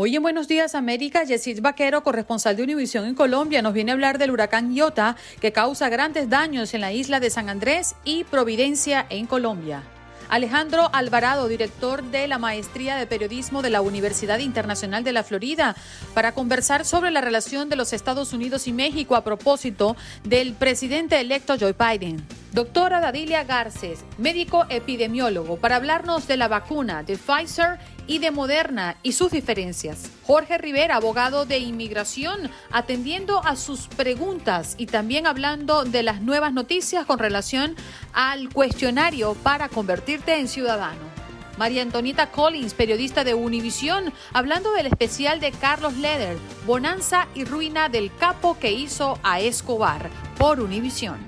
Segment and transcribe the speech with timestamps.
[0.00, 3.94] Hoy en Buenos Días América, Yesid Vaquero, corresponsal de Univisión en Colombia, nos viene a
[3.94, 8.22] hablar del huracán Iota que causa grandes daños en la isla de San Andrés y
[8.22, 9.82] Providencia en Colombia.
[10.28, 15.74] Alejandro Alvarado, director de la Maestría de Periodismo de la Universidad Internacional de la Florida,
[16.14, 21.18] para conversar sobre la relación de los Estados Unidos y México a propósito del presidente
[21.18, 22.24] electo Joe Biden.
[22.52, 27.78] Doctora Dadilia Garces, médico epidemiólogo, para hablarnos de la vacuna de Pfizer
[28.08, 30.10] y de Moderna y sus diferencias.
[30.24, 36.52] Jorge Rivera, abogado de inmigración, atendiendo a sus preguntas y también hablando de las nuevas
[36.52, 37.76] noticias con relación
[38.12, 41.18] al cuestionario para convertirte en ciudadano.
[41.58, 47.88] María Antonita Collins, periodista de Univisión, hablando del especial de Carlos Leder, Bonanza y Ruina
[47.88, 51.18] del Capo que hizo a Escobar por Univisión.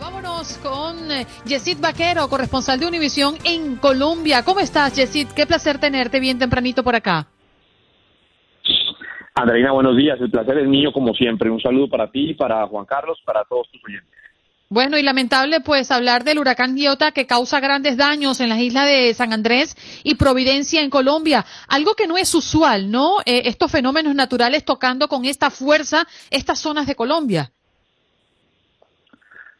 [0.00, 4.44] Vámonos con eh, Yesid Vaquero, corresponsal de Univisión en Colombia.
[4.44, 5.28] ¿Cómo estás, Yesid?
[5.28, 7.26] Qué placer tenerte bien tempranito por acá.
[9.34, 10.18] Andreina, buenos días.
[10.20, 11.50] El placer es mío, como siempre.
[11.50, 14.08] Un saludo para ti, para Juan Carlos, para todos tus oyentes.
[14.70, 18.86] Bueno, y lamentable pues hablar del huracán Iota que causa grandes daños en las islas
[18.86, 21.46] de San Andrés y Providencia en Colombia.
[21.68, 23.20] Algo que no es usual, ¿no?
[23.24, 27.50] Eh, estos fenómenos naturales tocando con esta fuerza estas zonas de Colombia.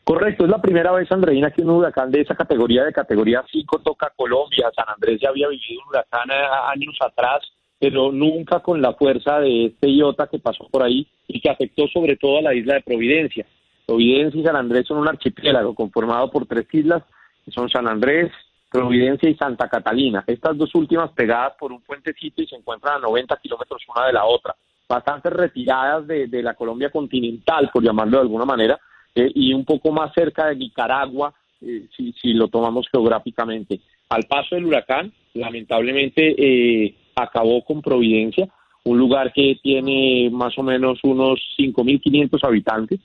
[0.09, 3.81] Correcto, es la primera vez, Andreina, que un huracán de esa categoría, de categoría 5,
[3.81, 4.71] toca Colombia.
[4.75, 7.43] San Andrés ya había vivido un huracán eh, años atrás,
[7.79, 11.87] pero nunca con la fuerza de este iota que pasó por ahí y que afectó
[11.89, 13.45] sobre todo a la isla de Providencia.
[13.87, 17.03] Providencia y San Andrés son un archipiélago conformado por tres islas,
[17.45, 18.33] que son San Andrés,
[18.71, 20.25] Providencia y Santa Catalina.
[20.27, 24.15] Estas dos últimas pegadas por un puentecito y se encuentran a 90 kilómetros una de
[24.15, 24.57] la otra,
[24.89, 28.81] bastante retiradas de, de la Colombia continental, por llamarlo de alguna manera,
[29.19, 33.81] eh, y un poco más cerca de Nicaragua, eh, si, si, lo tomamos geográficamente.
[34.09, 38.49] Al paso del huracán, lamentablemente eh, acabó con Providencia,
[38.85, 43.01] un lugar que tiene más o menos unos 5.500 habitantes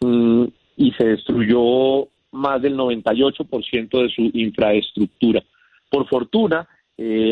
[0.00, 0.44] mm,
[0.76, 5.42] y se destruyó más del 98% de su infraestructura.
[5.90, 6.68] Por fortuna,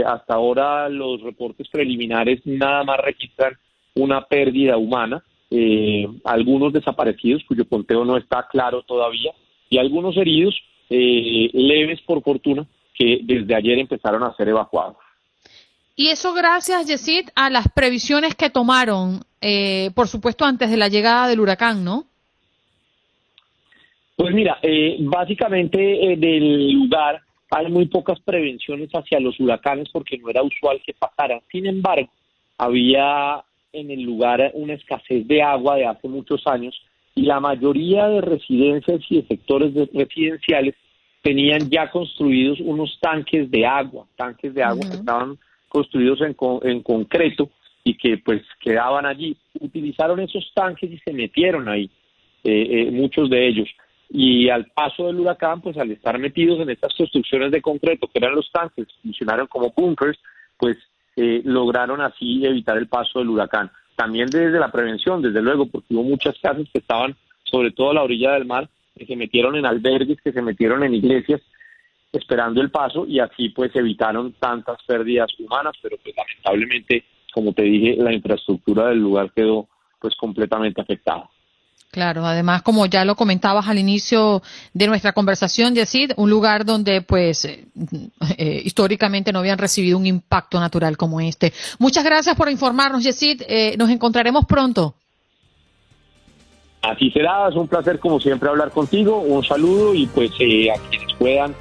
[0.06, 3.55] hasta ahora los reportes preliminares nada más registran
[3.95, 9.33] una pérdida humana, eh, algunos desaparecidos cuyo conteo no está claro todavía
[9.71, 10.55] y algunos heridos
[10.91, 14.97] eh, leves por fortuna que desde ayer empezaron a ser evacuados.
[15.95, 20.89] Y eso gracias, Yesid, a las previsiones que tomaron, eh, por supuesto, antes de la
[20.89, 22.05] llegada del huracán, ¿no?
[24.15, 27.21] Pues mira, eh, básicamente del lugar
[27.51, 31.41] hay muy pocas prevenciones hacia los huracanes porque no era usual que pasaran.
[31.51, 32.11] Sin embargo,
[32.59, 33.43] había
[33.77, 36.75] en el lugar una escasez de agua de hace muchos años
[37.15, 40.75] y la mayoría de residencias y de sectores residenciales
[41.23, 45.39] tenían ya construidos unos tanques de agua, tanques de agua que estaban
[45.69, 47.51] construidos en, en concreto
[47.85, 49.37] y que pues quedaban allí.
[49.61, 51.91] Utilizaron esos tanques y se metieron ahí,
[52.45, 53.69] eh, eh, muchos de ellos.
[54.09, 58.19] Y al paso del huracán, pues al estar metidos en estas construcciones de concreto, que
[58.19, 60.19] eran los tanques, funcionaron como bunkers,
[60.59, 60.77] pues
[61.16, 63.71] eh, lograron así evitar el paso del huracán.
[63.97, 67.94] También desde la prevención, desde luego, porque hubo muchas casas que estaban sobre todo a
[67.94, 71.41] la orilla del mar, que se metieron en albergues, que se metieron en iglesias,
[72.12, 77.62] esperando el paso y así pues evitaron tantas pérdidas humanas, pero pues lamentablemente, como te
[77.62, 79.69] dije, la infraestructura del lugar quedó
[80.00, 81.28] pues completamente afectada.
[81.91, 84.43] Claro, además, como ya lo comentabas al inicio
[84.75, 87.65] de nuestra conversación, Yesid, un lugar donde, pues, eh,
[88.37, 91.53] eh, históricamente no habían recibido un impacto natural como este.
[91.79, 93.43] Muchas gracias por informarnos, Yesid.
[93.49, 94.95] Eh, nos encontraremos pronto.
[96.83, 99.19] Así será, es un placer como siempre hablar contigo.
[99.21, 101.55] Un saludo y pues a quienes puedan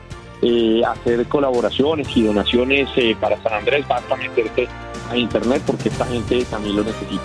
[0.85, 4.67] hacer colaboraciones y donaciones para San Andrés, basta meterte
[5.09, 7.23] a internet porque esta gente también lo necesita.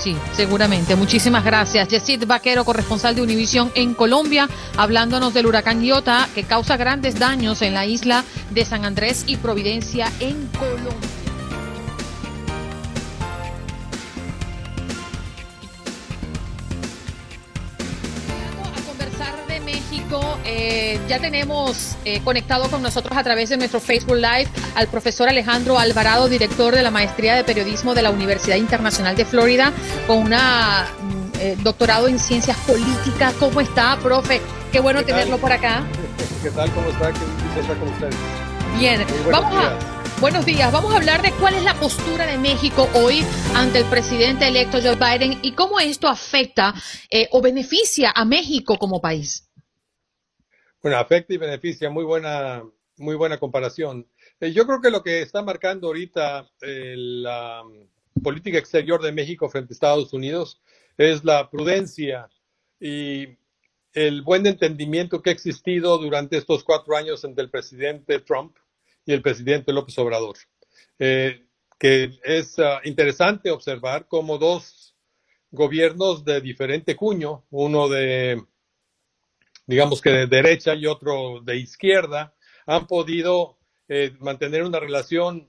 [0.00, 0.96] Sí, seguramente.
[0.96, 1.88] Muchísimas gracias.
[1.88, 7.60] Yesid Vaquero, corresponsal de Univisión en Colombia, hablándonos del huracán Iota que causa grandes daños
[7.60, 11.19] en la isla de San Andrés y Providencia en Colombia.
[20.44, 25.28] Eh, ya tenemos eh, conectado con nosotros a través de nuestro Facebook Live al profesor
[25.28, 29.72] Alejandro Alvarado, director de la Maestría de Periodismo de la Universidad Internacional de Florida,
[30.06, 33.34] con un mm, eh, doctorado en Ciencias Políticas.
[33.38, 34.40] ¿Cómo está, profe?
[34.72, 35.84] Qué bueno tenerlo por acá.
[36.42, 36.70] ¿Qué tal?
[36.72, 37.12] ¿Cómo está?
[37.12, 38.16] ¿Qué está con ustedes?
[38.78, 39.78] Bien, vamos a...
[40.20, 40.70] Buenos días.
[40.70, 43.24] Vamos a hablar de cuál es la postura de México hoy
[43.54, 46.74] ante el presidente electo Joe Biden y cómo esto afecta
[47.30, 49.49] o beneficia a México como país.
[50.82, 52.64] Bueno, afecta y beneficia, muy buena,
[52.96, 54.06] muy buena comparación.
[54.40, 57.26] Eh, yo creo que lo que está marcando ahorita el,
[58.22, 60.60] política exterior de México frente a Estados Unidos
[60.96, 62.28] es la prudencia
[62.78, 63.28] y
[63.92, 68.56] el buen entendimiento que ha existido durante estos cuatro años entre el presidente Trump
[69.04, 70.36] y el presidente López Obrador.
[70.98, 71.46] Eh,
[71.78, 74.94] que es uh, interesante observar cómo dos
[75.50, 78.40] gobiernos de diferente cuño, uno de,
[79.70, 82.34] digamos que de derecha y otro de izquierda,
[82.66, 83.58] han podido
[83.88, 85.48] eh, mantener una relación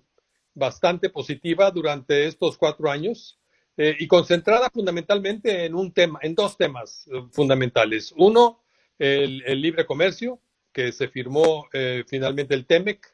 [0.53, 3.39] bastante positiva durante estos cuatro años
[3.77, 8.13] eh, y concentrada fundamentalmente en un tema, en dos temas eh, fundamentales.
[8.17, 8.63] Uno,
[8.99, 10.39] el, libre comercio,
[10.71, 13.07] que se firmó eh, finalmente el TEMEC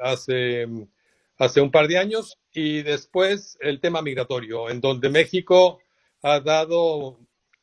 [0.00, 0.68] hace,
[1.38, 5.80] hace un par de años, y después el tema migratorio, en donde México
[6.22, 7.18] ha dado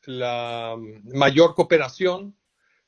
[0.06, 2.36] la mayor cooperación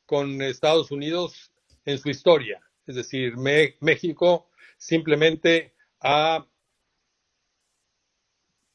[0.06, 1.52] con Estados Unidos
[1.84, 2.60] en su historia.
[2.86, 4.48] Es decir, México
[4.78, 6.46] simplemente ha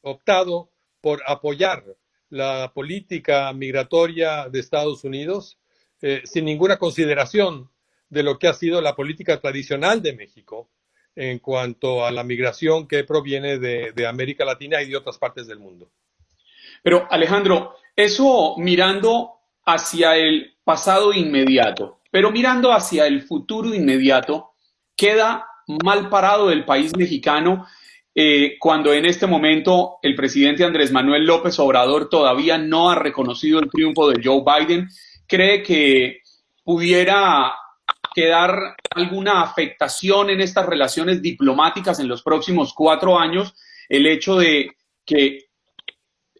[0.02, 0.70] optado
[1.00, 1.84] por apoyar
[2.28, 5.58] la política migratoria de Estados Unidos
[6.02, 7.70] eh, sin ninguna consideración
[8.08, 10.70] de lo que ha sido la política tradicional de México
[11.16, 15.46] en cuanto a la migración que proviene de, de América Latina y de otras partes
[15.46, 15.90] del mundo.
[16.84, 19.30] Pero Alejandro, eso mirando
[19.64, 24.50] hacia el pasado inmediato, pero mirando hacia el futuro inmediato,
[24.94, 25.46] queda
[25.82, 27.66] mal parado el país mexicano
[28.14, 33.60] eh, cuando en este momento el presidente Andrés Manuel López Obrador todavía no ha reconocido
[33.60, 34.86] el triunfo de Joe Biden,
[35.26, 36.18] cree que
[36.62, 37.54] pudiera
[38.14, 43.54] quedar alguna afectación en estas relaciones diplomáticas en los próximos cuatro años
[43.88, 44.72] el hecho de
[45.06, 45.46] que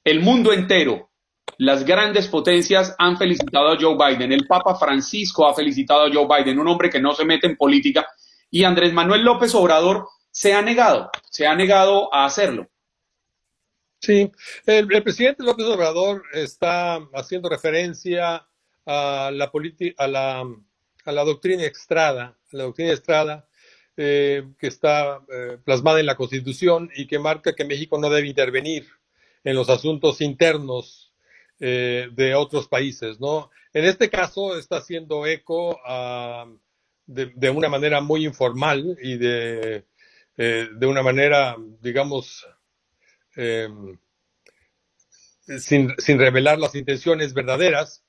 [0.05, 1.11] el mundo entero,
[1.59, 6.27] las grandes potencias han felicitado a Joe Biden, el Papa Francisco ha felicitado a Joe
[6.27, 8.07] Biden, un hombre que no se mete en política,
[8.51, 12.69] y Andrés Manuel López Obrador se ha negado, se ha negado a hacerlo.
[14.01, 14.31] Sí,
[14.67, 18.47] el, presidente López Obrador está haciendo referencia
[18.85, 19.51] a la,
[19.97, 20.45] a la,
[21.05, 23.49] a la doctrina Estrada, la doctrina Estrada
[23.97, 28.27] eh, que está eh, plasmada en la Constitución y que marca que México no debe
[28.27, 28.89] intervenir
[29.45, 31.13] en los asuntos internos
[31.61, 33.51] eh, de otros países, ¿no?
[33.73, 35.79] En este caso está haciendo eco
[37.07, 39.85] de, una manera muy informal y de
[40.37, 42.45] eh, de una manera, digamos,
[43.37, 43.69] eh,
[45.59, 48.05] sin, sin, revelar las intenciones verdaderas,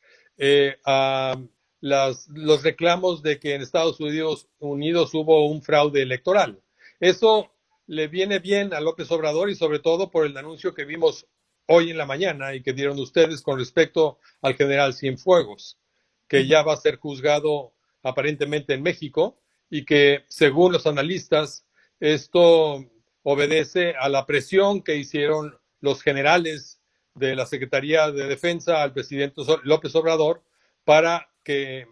[0.86, 1.40] a
[1.82, 6.60] las, los reclamos de que en Estados Unidos, Unidos hubo un fraude electoral.
[7.00, 7.55] Eso
[7.88, 11.28] le viene bien a López Obrador y sobre todo por el anuncio que vimos
[11.68, 15.78] hoy en la mañana y que dieron ustedes con respecto al general Cienfuegos,
[16.28, 17.74] que ya va a ser juzgado
[18.04, 19.40] aparentemente en México
[19.70, 21.66] y que, según los analistas,
[22.00, 22.86] esto
[23.24, 26.82] obedece a la presión que hicieron los generales
[27.16, 30.44] de la Secretaría de Defensa al presidente López Obrador
[30.84, 31.88] para que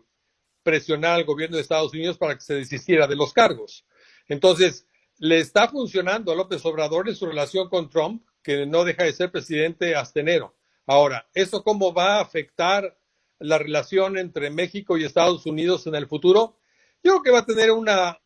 [0.61, 3.85] presionara al gobierno de Estados Unidos para que se desistiera de los cargos.
[4.27, 4.87] Entonces,
[5.19, 9.13] le está funcionando a López Obrador en su relación con Trump, que no deja de
[9.13, 10.56] ser presidente hasta enero.
[10.86, 12.98] Ahora, ¿eso cómo va a afectar
[13.39, 16.57] la relación entre México y Estados Unidos en el futuro?
[17.04, 18.19] Yo creo que va a tener una,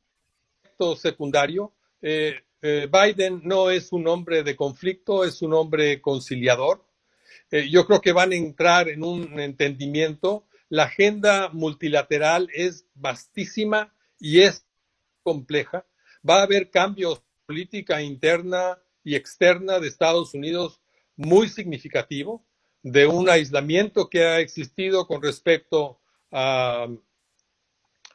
[0.96, 1.74] secundario.
[2.02, 6.84] Eh, eh, Biden no es un hombre de conflicto, es un hombre conciliador.
[7.52, 10.46] Eh, yo creo que van a entrar en un entendimiento.
[10.70, 14.66] La agenda multilateral es vastísima y es
[15.24, 15.86] compleja.
[16.28, 20.82] Va a haber cambios política interna y externa de Estados Unidos
[21.16, 22.46] muy significativo,
[22.84, 26.00] de un aislamiento que ha existido con respecto
[26.32, 26.88] a,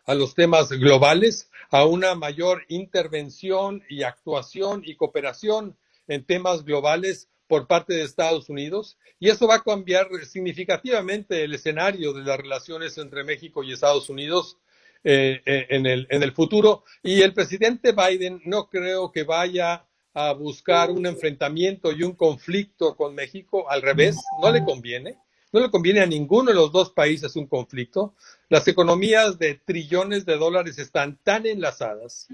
[0.05, 7.31] a los temas globales a una mayor intervención y actuación y cooperación en temas globales
[7.47, 8.99] por parte de Estados Unidos.
[9.19, 14.11] Y eso va a cambiar significativamente el escenario de las relaciones entre México y Estados
[14.11, 14.59] Unidos
[15.05, 16.85] eh, eh, en, el, en el futuro.
[17.03, 22.97] Y el presidente Biden no creo que vaya a buscar un enfrentamiento y un conflicto
[22.97, 25.17] con México, al revés, no le conviene.
[25.53, 28.15] No le conviene a ninguno de los dos países un conflicto.
[28.49, 32.29] Las economías de trillones de dólares están tan enlazadas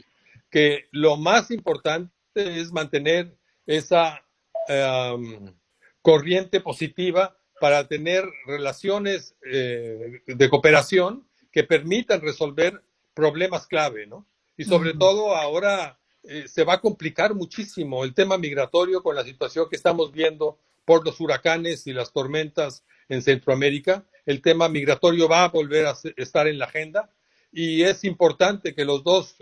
[0.50, 4.24] que lo más importante es mantener esa
[4.68, 5.52] em,
[6.00, 11.27] corriente positiva para tener relaciones eh, de cooperación
[11.58, 12.80] que permitan resolver
[13.14, 14.24] problemas clave, ¿no?
[14.56, 19.24] Y sobre todo ahora eh, se va a complicar muchísimo el tema migratorio con la
[19.24, 24.04] situación que estamos viendo por los huracanes y las tormentas en Centroamérica.
[24.24, 27.10] El tema migratorio va a volver a estar en la agenda
[27.50, 29.34] y es importante que los dos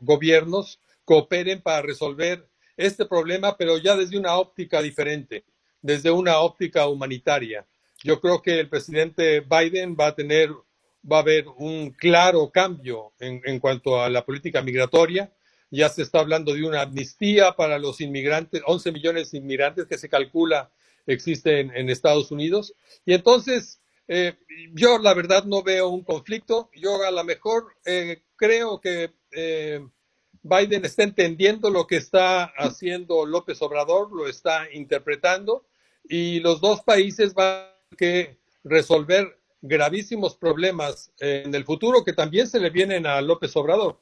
[0.00, 5.44] gobiernos cooperen para resolver este problema, pero ya desde una óptica diferente,
[5.82, 7.64] desde una óptica humanitaria.
[8.02, 10.50] Yo creo que el presidente Biden va a tener,
[11.10, 15.32] va a haber un claro cambio en, cuanto a la política migratoria.
[15.70, 19.98] Ya se está hablando de una amnistía para los inmigrantes, 11 millones de inmigrantes que
[19.98, 20.70] se calcula
[21.06, 22.74] existen en Estados Unidos.
[23.06, 24.36] Y entonces, eh,
[24.74, 26.70] yo la verdad no veo un conflicto.
[26.74, 29.80] Yo a lo mejor eh, creo que eh,
[30.42, 35.64] Biden está entendiendo lo que está haciendo López Obrador, lo está interpretando
[36.08, 42.46] y los dos países van a que resolver gravísimos problemas en el futuro que también
[42.46, 44.00] se le vienen a López Obrador.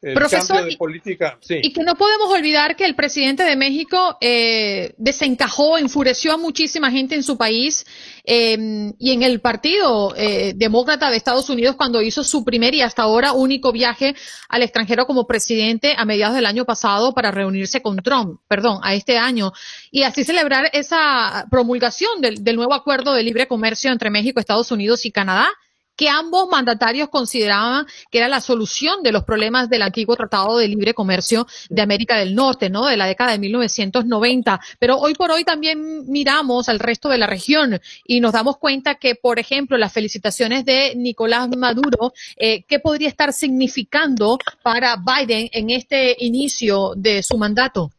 [0.00, 6.32] Profesor, política, y que no podemos olvidar que el presidente de México eh, desencajó, enfureció
[6.32, 7.84] a muchísima gente en su país
[8.24, 12.82] em, y en el Partido eh, Demócrata de Estados Unidos cuando hizo su primer y
[12.82, 14.14] hasta ahora único viaje
[14.48, 18.94] al extranjero como presidente a mediados del año pasado para reunirse con Trump, perdón, a
[18.94, 19.52] este año,
[19.90, 24.70] y así celebrar esa promulgación del, del nuevo acuerdo de libre comercio entre México, Estados
[24.70, 25.48] Unidos y Canadá
[25.96, 30.68] que ambos mandatarios consideraban que era la solución de los problemas del antiguo Tratado de
[30.68, 32.86] Libre Comercio de América del Norte, ¿no?
[32.86, 34.60] De la década de 1990.
[34.78, 38.96] Pero hoy por hoy también miramos al resto de la región y nos damos cuenta
[38.96, 45.48] que, por ejemplo, las felicitaciones de Nicolás Maduro, eh, ¿qué podría estar significando para Biden
[45.52, 47.90] en este inicio de su mandato?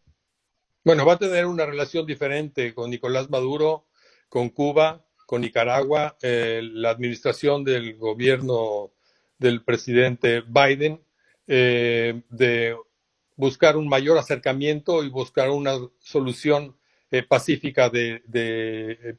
[0.84, 3.88] Bueno, va a tener una relación diferente con Nicolás Maduro,
[4.30, 8.92] con Cuba, con Nicaragua, eh, la administración del gobierno
[9.38, 11.02] del presidente Biden
[11.46, 12.78] eh, de
[13.36, 16.78] buscar un mayor acercamiento y buscar una solución
[17.12, 19.16] eh, pacífica de,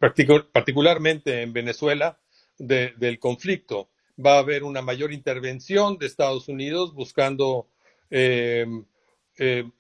[0.53, 2.19] particularmente en Venezuela
[2.57, 3.91] del conflicto.
[4.19, 7.69] Va a haber una mayor intervención de Estados Unidos buscando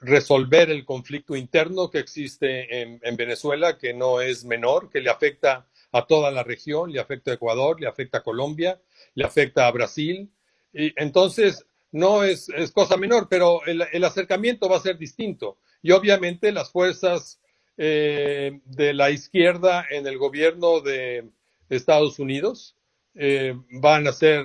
[0.00, 5.10] resolver el conflicto interno que existe en, en, Venezuela, que no es menor, que le
[5.10, 8.80] afecta a toda la región, le afecta a Ecuador, le afecta a Colombia,
[9.14, 10.30] le afecta a Brasil.
[10.72, 15.58] Y entonces, no es, cosa menor, pero el, acercamiento va a ser distinto.
[15.82, 17.40] Y obviamente las fuerzas
[17.76, 21.28] eh, de la izquierda en el gobierno de
[21.68, 22.76] Estados Unidos
[23.14, 24.44] eh, van a ser,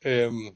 [0.00, 0.52] em,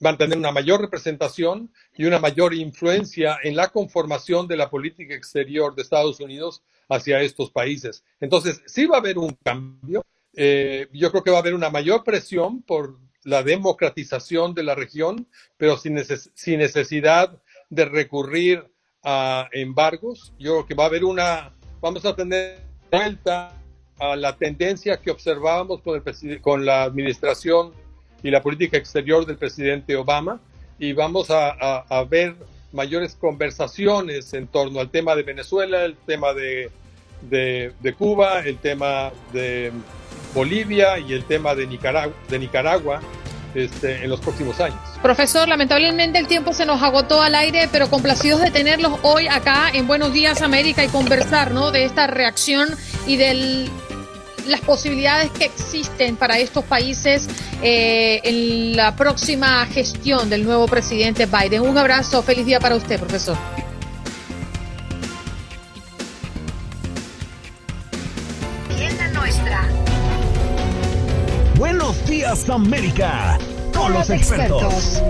[0.00, 4.70] van a tener una mayor representación y una mayor influencia en la conformación de la
[4.70, 8.04] política exterior de Estados Unidos hacia estos países.
[8.20, 10.04] Entonces, sí va a haber un cambio.
[10.34, 14.74] Eh, yo creo que va a haber una mayor presión por la democratización de la
[14.74, 15.98] región, pero sin,
[16.34, 18.64] sin necesidad de recurrir
[19.02, 20.32] a embargos.
[20.38, 23.52] Yo creo que va a haber una, vamos a tener vuelta
[23.98, 27.72] a la tendencia que observábamos con, el con la administración
[28.22, 30.40] y la política exterior del presidente Obama
[30.78, 32.36] y vamos a ver
[32.72, 36.70] mayores conversaciones en torno al tema de Venezuela, el tema de,
[37.22, 39.72] de, Cuba, el tema de
[40.34, 43.00] Bolivia y el tema de Nicaragua, de Nicaragua
[43.54, 44.78] este, en los próximos años.
[45.02, 49.70] Profesor, lamentablemente el tiempo se nos agotó al aire, pero complacidos de tenerlos hoy acá
[49.72, 51.70] en Buenos Días América y conversar ¿no?
[51.70, 52.68] de esta reacción
[53.06, 53.70] y del
[54.46, 57.28] las posibilidades que existen para estos países
[57.62, 61.62] eh, en la próxima gestión del nuevo presidente Biden.
[61.62, 63.36] Un abrazo, feliz día para usted, profesor.
[69.12, 69.68] nuestra.
[71.56, 73.38] Buenos días, América.
[73.74, 75.02] Con los expertos.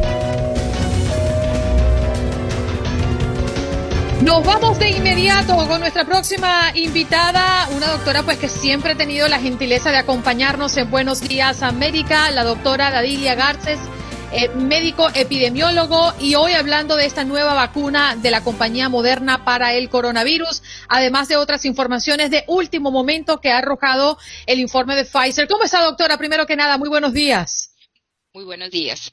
[4.23, 9.28] Nos vamos de inmediato con nuestra próxima invitada, una doctora pues que siempre ha tenido
[9.28, 13.78] la gentileza de acompañarnos en Buenos Días América, la doctora Dadilia Garces,
[14.32, 19.75] eh, médico epidemiólogo y hoy hablando de esta nueva vacuna de la compañía Moderna para
[19.75, 25.04] el coronavirus, además de otras informaciones de último momento que ha arrojado el informe de
[25.04, 25.46] Pfizer.
[25.46, 26.16] ¿Cómo está doctora?
[26.16, 27.75] Primero que nada, muy buenos días.
[28.32, 29.12] Muy buenos días.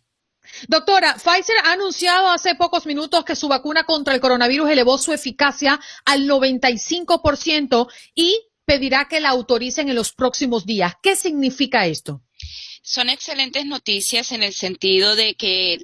[0.67, 5.13] Doctora, Pfizer ha anunciado hace pocos minutos que su vacuna contra el coronavirus elevó su
[5.13, 10.93] eficacia al 95% y pedirá que la autoricen en los próximos días.
[11.01, 12.21] ¿Qué significa esto?
[12.81, 15.77] Son excelentes noticias en el sentido de que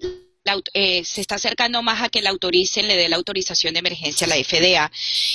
[0.74, 4.26] eh, se está acercando más a que la autoricen, le dé la autorización de emergencia
[4.26, 4.92] a la FDA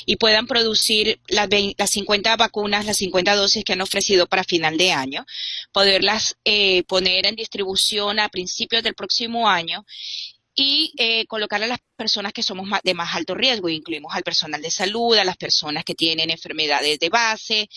[0.06, 4.76] y puedan producir las, las 50 vacunas, las 50 dosis que han ofrecido para final
[4.76, 5.26] de año,
[5.72, 9.84] poderlas eh, poner en distribución a principios del próximo año
[10.54, 13.68] y eh, colocar a las personas que somos de más alto riesgo.
[13.68, 17.68] Incluimos al personal de salud, a las personas que tienen enfermedades de base,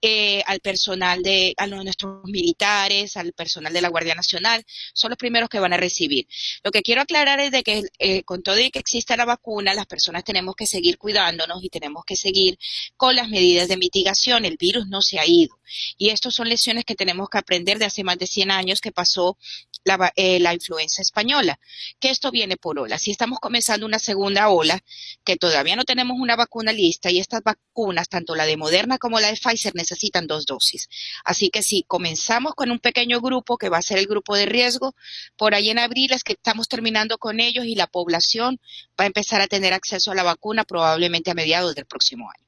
[0.00, 4.64] eh, al personal de a nuestros militares, al personal de la Guardia Nacional.
[4.94, 6.26] Son los primeros que van a recibir.
[6.62, 9.74] Lo que quiero aclarar es de que eh, con todo y que exista la vacuna,
[9.74, 12.58] las personas tenemos que seguir cuidándonos y tenemos que seguir
[12.96, 14.44] con las medidas de mitigación.
[14.44, 15.56] El virus no se ha ido.
[15.96, 18.92] Y estas son lecciones que tenemos que aprender de hace más de 100 años que
[18.92, 19.36] pasó
[19.84, 21.58] la, eh, la influenza española,
[22.00, 23.02] que esto viene por olas.
[23.02, 24.82] Si estamos comenzando una segunda ola,
[25.24, 29.20] que todavía no tenemos una vacuna lista y estas vacunas, tanto la de Moderna como
[29.20, 30.88] la de Pfizer, necesitan dos dosis.
[31.24, 34.46] Así que si comenzamos con un pequeño grupo, que va a ser el grupo de
[34.46, 34.94] riesgo,
[35.36, 38.60] por ahí en abril es que estamos terminando con ellos y la población
[38.98, 42.44] va a empezar a tener acceso a la vacuna probablemente a mediados del próximo año.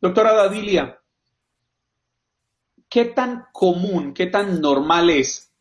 [0.00, 0.98] Doctora Dadilia,
[2.88, 5.53] ¿qué tan común, qué tan normal es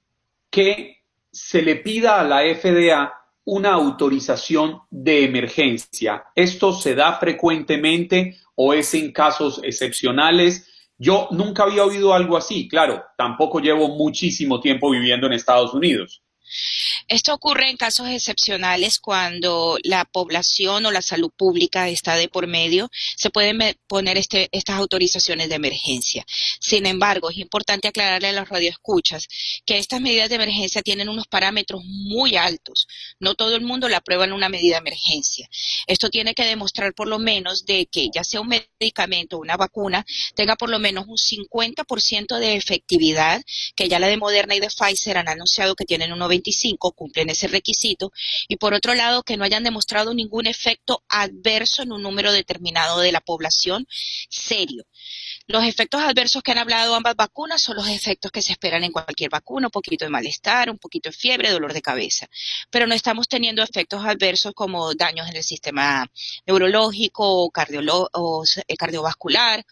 [0.54, 0.98] que
[1.32, 3.12] se le pida a la FDA
[3.46, 6.26] una autorización de emergencia.
[6.36, 10.92] ¿Esto se da frecuentemente o es en casos excepcionales?
[10.96, 16.23] Yo nunca había oído algo así, claro, tampoco llevo muchísimo tiempo viviendo en Estados Unidos.
[17.08, 22.48] Esto ocurre en casos excepcionales cuando la población o la salud pública está de por
[22.48, 26.26] medio, se pueden poner este, estas autorizaciones de emergencia.
[26.60, 29.28] Sin embargo, es importante aclararle a los radioescuchas
[29.66, 32.88] que estas medidas de emergencia tienen unos parámetros muy altos.
[33.20, 35.50] No todo el mundo la aprueba en una medida de emergencia.
[35.88, 39.58] Esto tiene que demostrar por lo menos de que ya sea un medicamento o una
[39.58, 43.42] vacuna tenga por lo menos un 50% de efectividad,
[43.76, 47.30] que ya la de Moderna y de Pfizer han anunciado que tienen un 95 cumplen
[47.30, 48.12] ese requisito
[48.48, 53.00] y por otro lado que no hayan demostrado ningún efecto adverso en un número determinado
[53.00, 53.88] de la población
[54.30, 54.86] serio.
[55.48, 58.92] Los efectos adversos que han hablado ambas vacunas son los efectos que se esperan en
[58.92, 62.28] cualquier vacuna, un poquito de malestar, un poquito de fiebre, dolor de cabeza,
[62.70, 66.10] pero no estamos teniendo efectos adversos como daños en el sistema
[66.46, 67.52] neurológico o,
[68.68, 69.66] eh, cardiovascular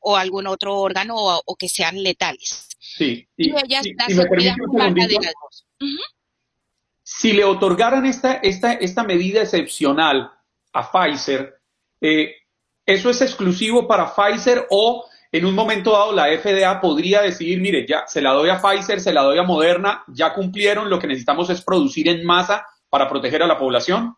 [0.00, 2.68] o algún otro órgano o, que sean letales.
[2.78, 5.64] Sí, y, ellas de las dos.
[7.02, 10.30] Si le otorgaran esta, esta, esta medida excepcional
[10.72, 11.60] a Pfizer,
[12.00, 12.34] eh,
[12.86, 17.84] ¿eso es exclusivo para Pfizer o en un momento dado la FDA podría decidir, mire,
[17.86, 21.08] ya se la doy a Pfizer, se la doy a Moderna, ya cumplieron, lo que
[21.08, 24.14] necesitamos es producir en masa para proteger a la población?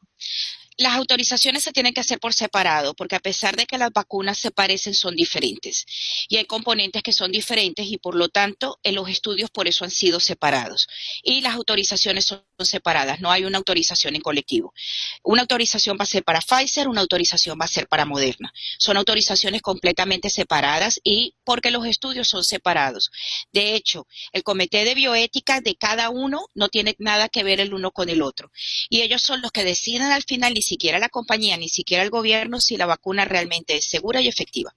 [0.78, 4.38] Las autorizaciones se tienen que hacer por separado, porque a pesar de que las vacunas
[4.38, 5.86] se parecen, son diferentes.
[6.28, 9.84] Y hay componentes que son diferentes y por lo tanto en los estudios por eso
[9.84, 10.88] han sido separados.
[11.22, 14.74] Y las autorizaciones son separadas, no hay una autorización en colectivo.
[15.22, 18.52] Una autorización va a ser para Pfizer, una autorización va a ser para Moderna.
[18.78, 23.10] Son autorizaciones completamente separadas y porque los estudios son separados.
[23.52, 27.72] De hecho, el comité de bioética de cada uno no tiene nada que ver el
[27.72, 28.50] uno con el otro.
[28.90, 32.60] Y ellos son los que deciden al final siquiera la compañía, ni siquiera el gobierno,
[32.60, 34.74] si la vacuna realmente es segura y efectiva.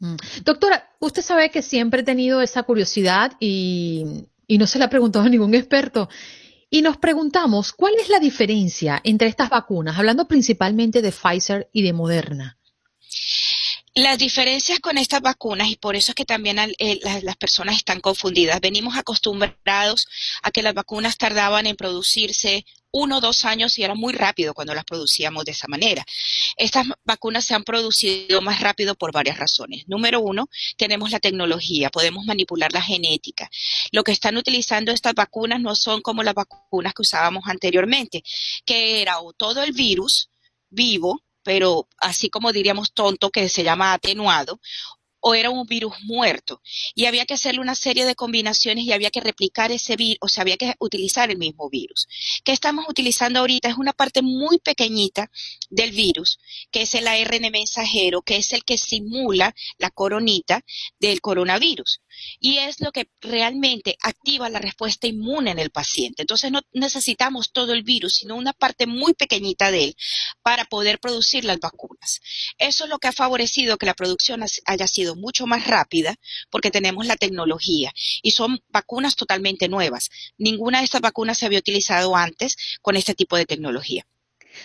[0.00, 0.16] Mm.
[0.44, 4.04] Doctora, usted sabe que siempre he tenido esa curiosidad y,
[4.46, 6.08] y no se la ha preguntado a ningún experto.
[6.70, 11.82] Y nos preguntamos, ¿cuál es la diferencia entre estas vacunas, hablando principalmente de Pfizer y
[11.82, 12.58] de Moderna?
[13.94, 18.00] Las diferencias con estas vacunas, y por eso es que también eh, las, personas están
[18.00, 20.06] confundidas, venimos acostumbrados
[20.42, 24.54] a que las vacunas tardaban en producirse uno o dos años y era muy rápido
[24.54, 26.04] cuando las producíamos de esa manera.
[26.56, 29.84] Estas vacunas se han producido más rápido por varias razones.
[29.86, 33.48] Número uno, tenemos la tecnología, podemos manipular la genética.
[33.92, 38.22] Lo que están utilizando estas vacunas no son como las vacunas que usábamos anteriormente,
[38.64, 40.30] que era todo el virus
[40.70, 44.60] vivo pero así como diríamos tonto, que se llama atenuado,
[45.20, 46.60] o era un virus muerto.
[46.94, 50.28] Y había que hacerle una serie de combinaciones y había que replicar ese virus, o
[50.28, 52.06] sea, había que utilizar el mismo virus.
[52.44, 53.68] ¿Qué estamos utilizando ahorita?
[53.68, 55.30] Es una parte muy pequeñita
[55.68, 56.38] del virus,
[56.70, 60.64] que es el ARN mensajero, que es el que simula la coronita
[60.98, 62.00] del coronavirus
[62.38, 66.22] y es lo que realmente activa la respuesta inmune en el paciente.
[66.22, 69.96] Entonces no necesitamos todo el virus, sino una parte muy pequeñita de él
[70.42, 72.20] para poder producir las vacunas.
[72.58, 76.16] Eso es lo que ha favorecido que la producción haya sido mucho más rápida
[76.50, 77.92] porque tenemos la tecnología
[78.22, 80.10] y son vacunas totalmente nuevas.
[80.38, 84.06] Ninguna de estas vacunas se había utilizado antes con este tipo de tecnología.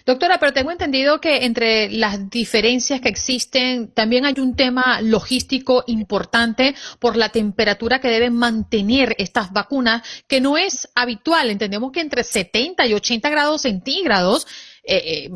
[0.05, 5.83] Doctora, pero tengo entendido que entre las diferencias que existen también hay un tema logístico
[5.87, 11.49] importante por la temperatura que deben mantener estas vacunas, que no es habitual.
[11.49, 14.47] Entendemos que entre 70 y 80 grados centígrados
[14.83, 15.29] eh,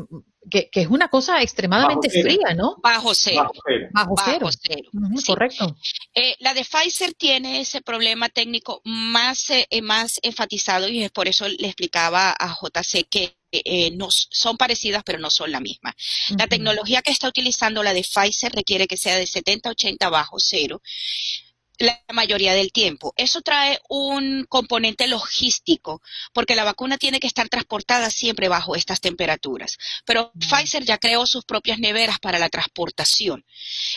[0.50, 2.76] eh, que, es una cosa extremadamente fría, ¿no?
[2.82, 3.50] Bajo cero.
[3.92, 4.48] Bajo cero.
[5.26, 5.76] Correcto.
[6.14, 9.48] Eh, la de Pfizer tiene ese problema técnico más,
[9.82, 15.02] más enfatizado y es por eso le explicaba a JC que eh, no, son parecidas,
[15.04, 15.94] pero no son la misma.
[16.36, 20.80] La tecnología que está utilizando la de Pfizer requiere que sea de 70-80 bajo cero
[21.80, 23.12] la mayoría del tiempo.
[23.16, 29.00] Eso trae un componente logístico, porque la vacuna tiene que estar transportada siempre bajo estas
[29.00, 29.78] temperaturas.
[30.04, 33.44] Pero Pfizer ya creó sus propias neveras para la transportación.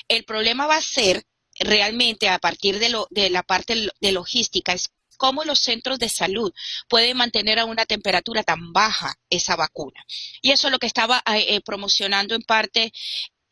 [0.07, 1.23] El problema va a ser
[1.59, 6.09] realmente a partir de, lo, de la parte de logística, es cómo los centros de
[6.09, 6.51] salud
[6.89, 10.03] pueden mantener a una temperatura tan baja esa vacuna.
[10.41, 12.91] Y eso es lo que estaba eh, eh, promocionando en parte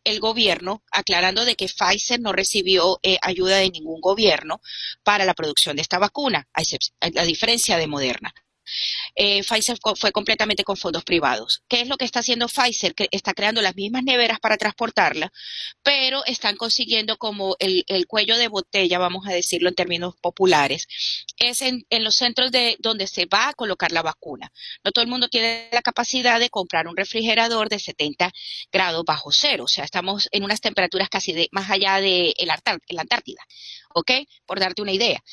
[0.03, 4.61] el gobierno, aclarando de que Pfizer no recibió eh, ayuda de ningún gobierno
[5.03, 6.61] para la producción de esta vacuna, a,
[7.01, 8.33] a diferencia de Moderna
[9.15, 11.63] eh, Pfizer fue completamente con fondos privados.
[11.67, 12.95] ¿Qué es lo que está haciendo Pfizer?
[12.95, 15.31] Que está creando las mismas neveras para transportarla,
[15.83, 20.87] pero están consiguiendo como el, cuello de botella, vamos a decirlo en términos populares,
[21.37, 24.51] es en, los centros de donde se va a colocar la vacuna.
[24.83, 28.31] No todo el mundo tiene la capacidad de comprar un refrigerador de 70
[28.71, 33.01] grados bajo cero, o sea, estamos en unas temperaturas casi de más allá de la
[33.01, 33.41] Antártida.
[33.93, 34.11] ¿Ok?
[34.45, 35.23] Por darte una idea.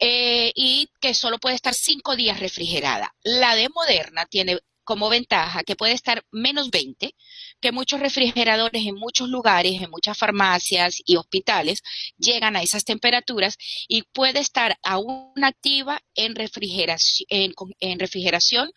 [0.00, 3.14] Eh, y que solo puede estar cinco días refrigerada.
[3.22, 7.14] La de Moderna tiene como ventaja que puede estar menos 20,
[7.60, 11.82] que muchos refrigeradores en muchos lugares, en muchas farmacias y hospitales
[12.16, 18.70] llegan a esas temperaturas y puede estar aún activa en refrigeración, en, refrigeración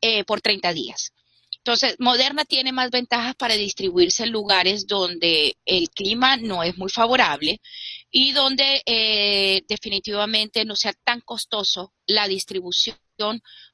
[0.00, 1.12] eh, por 30 días.
[1.56, 6.88] Entonces, Moderna tiene más ventajas para distribuirse en lugares donde el clima no es muy
[6.88, 7.60] favorable
[8.10, 12.96] y donde eh, definitivamente no sea tan costoso la distribución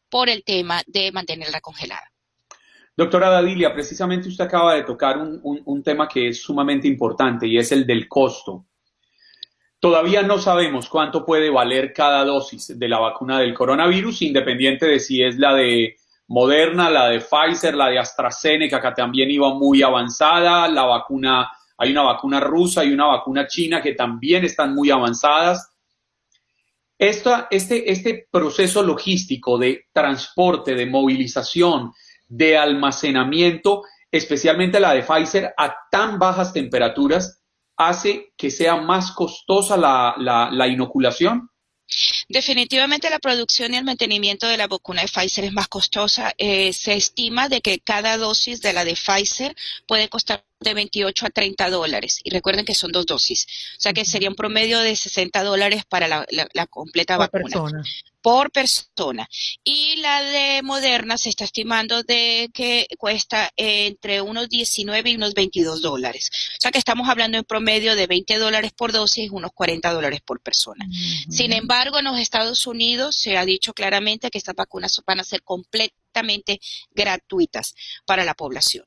[0.09, 2.11] por el tema de mantenerla congelada.
[2.97, 7.73] Doctora Dadilia, precisamente usted acaba de tocar un, tema que es sumamente importante y es
[7.73, 8.67] el del costo.
[9.81, 15.01] Todavía no sabemos cuánto puede valer cada dosis de la vacuna del coronavirus, independiente de
[15.01, 15.97] si es la de
[16.29, 21.91] Moderna, la de Pfizer, la de AstraZeneca, que también iba muy avanzada, la vacuna hay
[21.91, 25.71] una vacuna rusa y una vacuna china que también están muy avanzadas.
[26.99, 31.93] este, este proceso logístico de transporte, de movilización,
[32.29, 37.43] de almacenamiento, especialmente la de Pfizer, a tan bajas temperaturas,
[37.77, 41.51] hace que sea más costosa la inoculación?
[42.29, 46.33] Definitivamente la producción y el mantenimiento de la vacuna de Pfizer es más costosa.
[46.39, 49.55] Eh, se estima de que cada dosis de la de Pfizer
[49.87, 52.21] puede costar de 28 a 30 dólares.
[52.25, 53.47] Y recuerden que son dos dosis.
[53.79, 57.83] O sea que sería un promedio de 60 dólares para la, completa vacuna
[58.25, 59.29] por persona.
[59.65, 65.35] Y la de Moderna se está estimando de que cuesta entre unos 19 y unos
[65.35, 66.31] 22 dólares.
[66.57, 70.23] O sea que estamos hablando en promedio de 20 dólares por dosis, unos 40 dólares
[70.25, 70.87] por persona.
[71.29, 75.25] Sin embargo, en los Estados Unidos se ha dicho claramente que estas vacunas van a
[75.25, 75.43] ser
[76.15, 76.61] completamente
[76.93, 77.75] gratuitas
[78.07, 78.87] para la población.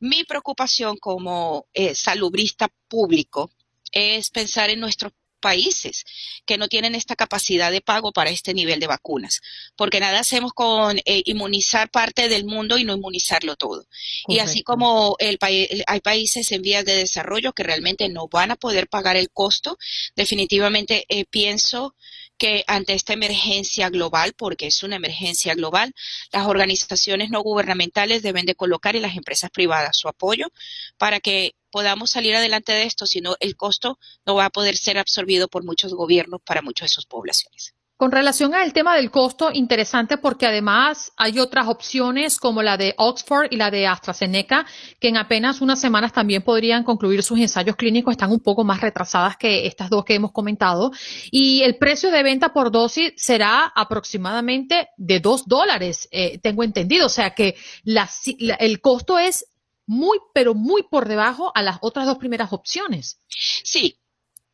[0.00, 3.50] Mi preocupación como eh, salubrista público
[3.92, 6.04] es pensar en nuestros países
[6.44, 9.40] que no tienen esta capacidad de pago para este nivel de vacunas,
[9.76, 13.86] porque nada hacemos con eh, inmunizar parte del mundo y no inmunizarlo todo.
[14.26, 15.38] Y así como el
[15.86, 19.78] hay países en vías de desarrollo que realmente no van a poder pagar el costo,
[20.16, 21.94] definitivamente eh, pienso
[22.38, 25.94] que ante esta emergencia global, porque es una emergencia global,
[26.32, 30.48] las organizaciones no gubernamentales deben de colocar y las empresas privadas su apoyo
[30.96, 34.98] para que podamos salir adelante de esto, sino el costo no va a poder ser
[34.98, 37.74] absorbido por muchos gobiernos para muchas de sus poblaciones.
[37.98, 42.94] Con relación al tema del costo, interesante porque además hay otras opciones como la de
[42.96, 44.66] Oxford y la de AstraZeneca,
[45.00, 48.80] que en apenas unas semanas también podrían concluir sus ensayos clínicos, están un poco más
[48.82, 50.92] retrasadas que estas dos que hemos comentado.
[51.32, 57.06] Y el precio de venta por dosis será aproximadamente de dos dólares, eh, tengo entendido.
[57.06, 59.44] O sea que el costo es
[59.86, 63.18] muy, pero muy por debajo a las otras dos primeras opciones.
[63.26, 63.98] Sí,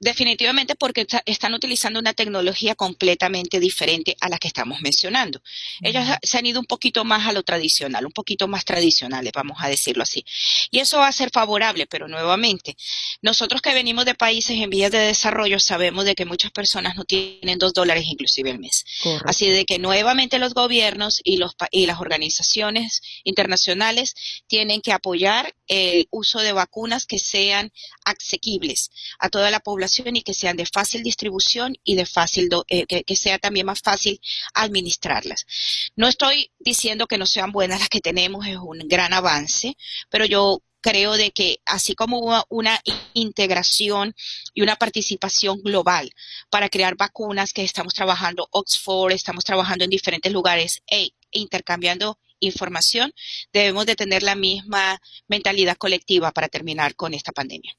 [0.04, 5.40] Definitivamente porque están utilizando una tecnología completamente diferente a la que estamos mencionando.
[5.80, 9.56] Ellos se han ido un poquito más a lo tradicional, un poquito más tradicionales, vamos
[9.62, 10.22] a decirlo así.
[10.70, 12.76] Y eso va a ser favorable, pero nuevamente,
[13.22, 17.04] nosotros que venimos de países en vías de desarrollo sabemos de que muchas personas no
[17.04, 18.84] tienen dos dólares inclusive al mes.
[19.24, 24.14] Así de que nuevamente los gobiernos y, los, y las organizaciones internacionales
[24.48, 27.72] tienen que apoyar el uso de vacunas que sean
[28.04, 32.86] asequibles a toda la población y que sean de fácil distribución y de fácil, eh,
[32.86, 34.20] que, sea también más fácil
[34.54, 35.46] administrarlas.
[35.96, 39.76] No estoy diciendo que no sean buenas las que tenemos, es un gran avance,
[40.10, 42.78] pero yo creo de que así como una
[43.14, 44.14] integración
[44.52, 46.10] y una participación global
[46.50, 53.12] para crear vacunas que estamos trabajando Oxford, estamos trabajando en diferentes lugares e intercambiando información,
[53.52, 57.74] debemos de tener la misma mentalidad colectiva para terminar con esta pandemia.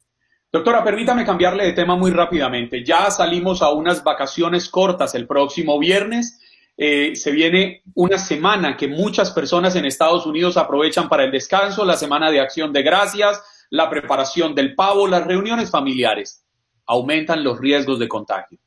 [0.56, 2.82] Doctora, permítame cambiarle de tema muy rápidamente.
[2.82, 6.40] Ya salimos a unas vacaciones cortas el próximo viernes.
[6.78, 11.84] Eh, se viene una semana que muchas personas en Estados Unidos aprovechan para el descanso,
[11.84, 16.46] la semana de acción de gracias, la preparación del pavo, las reuniones familiares.
[16.86, 18.58] Aumentan los riesgos de contagio.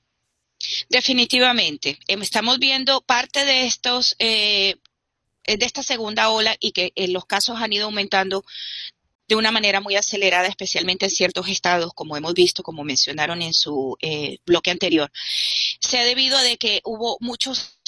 [0.91, 1.99] Definitivamente.
[2.07, 4.77] Em, estamos viendo parte de estos, eh,
[5.47, 8.45] de esta segunda ola y que en los casos han ido aumentando
[9.29, 13.53] de una manera muy acelerada, especialmente en ciertos estados, como hemos visto, como mencionaron en
[13.53, 15.11] su eh, bloque anterior.
[15.81, 17.79] Se ha debido de que hubo muchos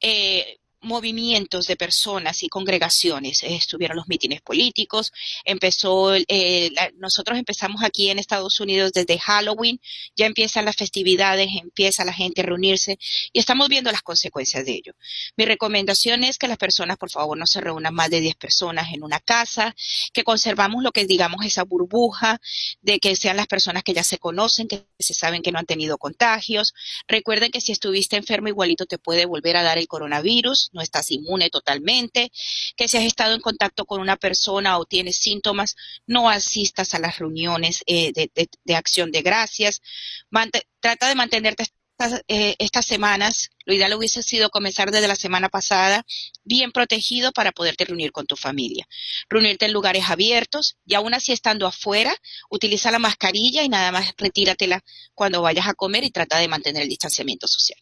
[0.00, 3.42] eh, movimientos de personas y congregaciones.
[3.42, 5.12] Estuvieron los mítines políticos,
[5.44, 9.80] empezó, eh, nosotros empezamos aquí en Estados Unidos desde Halloween,
[10.16, 12.98] ya empiezan las festividades, empieza la gente a reunirse
[13.32, 14.92] y estamos viendo las consecuencias de ello.
[15.36, 18.92] Mi recomendación es que las personas, por favor, no se reúnan más de 10 personas
[18.92, 19.74] en una casa,
[20.12, 22.40] que conservamos lo que digamos esa burbuja,
[22.80, 25.66] de que sean las personas que ya se conocen, que se saben que no han
[25.66, 26.74] tenido contagios.
[27.06, 31.10] Recuerden que si estuviste enfermo igualito te puede volver a dar el coronavirus no estás
[31.10, 32.30] inmune totalmente,
[32.76, 36.98] que si has estado en contacto con una persona o tienes síntomas, no asistas a
[36.98, 39.80] las reuniones eh, de, acción de gracias.
[40.80, 41.64] trata de mantenerte
[42.28, 46.06] eh, estas, semanas, lo ideal hubiese sido comenzar desde la semana pasada,
[46.44, 48.86] bien protegido para poderte reunir con tu familia.
[49.28, 52.14] Reunirte en lugares abiertos y aún así estando afuera,
[52.48, 54.82] utiliza la mascarilla y nada más retíratela
[55.14, 57.78] cuando vayas a comer y trata de mantener el distanciamiento social.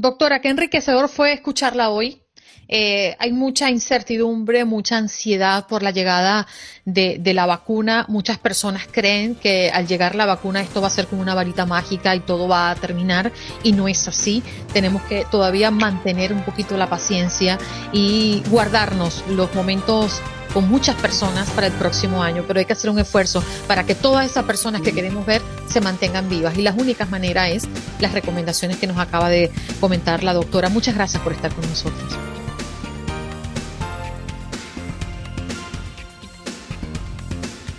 [0.00, 2.22] Doctora, qué enriquecedor fue escucharla hoy.
[2.68, 6.46] Eh, hay mucha incertidumbre, mucha ansiedad por la llegada
[6.84, 8.04] de, la vacuna.
[8.08, 11.66] Muchas personas creen que al llegar la vacuna esto va a ser como una varita
[11.66, 14.42] mágica y todo va a terminar y no es así.
[14.72, 17.58] Tenemos que todavía mantener un poquito la paciencia
[17.92, 20.20] y guardarnos los momentos
[20.52, 23.94] con muchas personas para el próximo año, pero hay que hacer un esfuerzo para que
[23.94, 26.56] todas esas personas que queremos ver se mantengan vivas.
[26.56, 27.68] Y las únicas maneras es
[28.00, 29.50] las recomendaciones que nos acaba de
[29.80, 30.68] comentar la doctora.
[30.70, 32.37] Muchas gracias por estar con nosotros.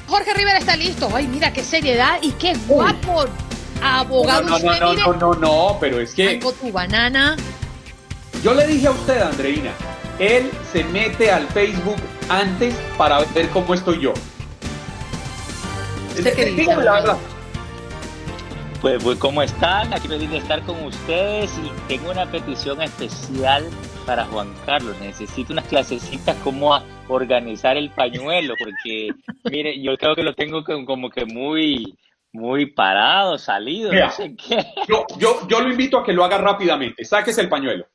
[0.10, 1.10] Jorge Rivera está listo.
[1.14, 3.26] Ay, mira qué seriedad y qué guapo.
[3.82, 4.42] Abogado.
[4.42, 6.28] No, no, no, no, no, no, pero es que.
[6.28, 7.38] Tengo tu banana.
[8.44, 9.72] Yo le dije a usted, Andreina,
[10.18, 11.98] él se mete al Facebook
[12.30, 14.14] antes para ver cómo estoy yo.
[16.16, 17.18] Dígame la verdad.
[18.82, 19.94] Pues, pues, ¿cómo están?
[19.94, 23.70] Aquí feliz de estar con ustedes y tengo una petición especial
[24.06, 24.98] para Juan Carlos.
[25.02, 26.74] Necesito unas clasecitas como
[27.10, 29.10] organizar el pañuelo, porque,
[29.52, 32.00] mire, yo creo que lo tengo como que muy,
[32.32, 34.66] muy parado, salido, no sé qué.
[34.88, 37.04] Yo, yo, yo lo invito a que lo haga rápidamente.
[37.04, 37.86] Sáquese el pañuelo.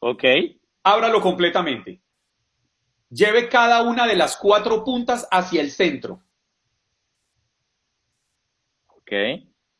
[0.00, 0.24] Ok.
[0.82, 2.02] Ábralo completamente.
[3.08, 6.22] Lleve cada una de las cuatro puntas hacia el centro.
[8.88, 9.12] Ok.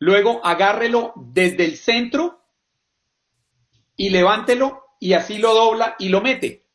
[0.02, 2.40] Luego agárrelo desde el centro
[3.94, 6.66] y levántelo y así lo dobla y lo mete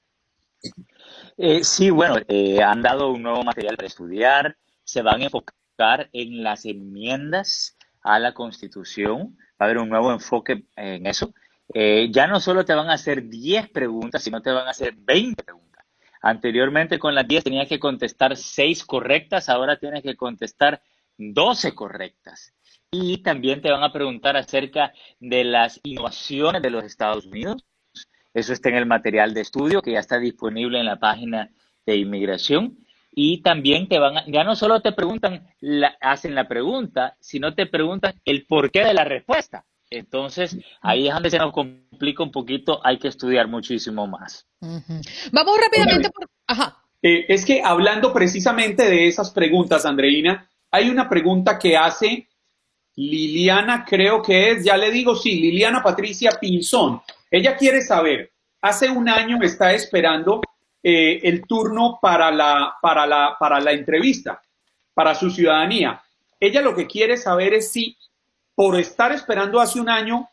[1.37, 4.57] Eh, sí, bueno, eh, han dado un nuevo material para estudiar.
[4.83, 9.37] Se van a enfocar en las enmiendas a la Constitución.
[9.61, 11.33] Va a haber un nuevo enfoque en eso.
[11.75, 14.95] Eh, ya no solo te van a hacer 10 preguntas, sino te van a hacer
[14.97, 15.87] 20 preguntas.
[16.23, 20.83] Anteriormente con las 10 tenías que contestar 6 correctas, ahora tienes que contestar
[21.19, 22.55] 12 correctas.
[22.91, 27.65] Y también te van a preguntar acerca de las innovaciones de los Estados Unidos.
[28.33, 31.51] Eso está en el material de estudio que ya está disponible en la página
[31.85, 32.79] de inmigración.
[33.11, 35.49] Y también te van a, ya no solo te preguntan,
[36.01, 39.65] hacen la pregunta, sino te preguntan el porqué de la respuesta.
[39.91, 44.47] Entonces, ahí es donde se nos complica un poquito, hay que estudiar muchísimo más.
[44.61, 46.29] Vamos rápidamente por...
[46.47, 46.83] Ajá.
[47.03, 52.29] Eh, es que hablando precisamente de esas preguntas, Andreina, hay una pregunta que hace
[52.97, 57.01] Liliana, creo que es, ya le digo, sí, Liliana Patricia Pinzón.
[57.31, 60.41] Ella quiere saber, hace un año está esperando
[60.83, 64.43] eh, el turno para la, para, la, para la entrevista,
[64.93, 66.03] para su ciudadanía.
[66.41, 67.97] Ella lo que quiere saber es si
[68.59, 70.29] por estar esperando hace un año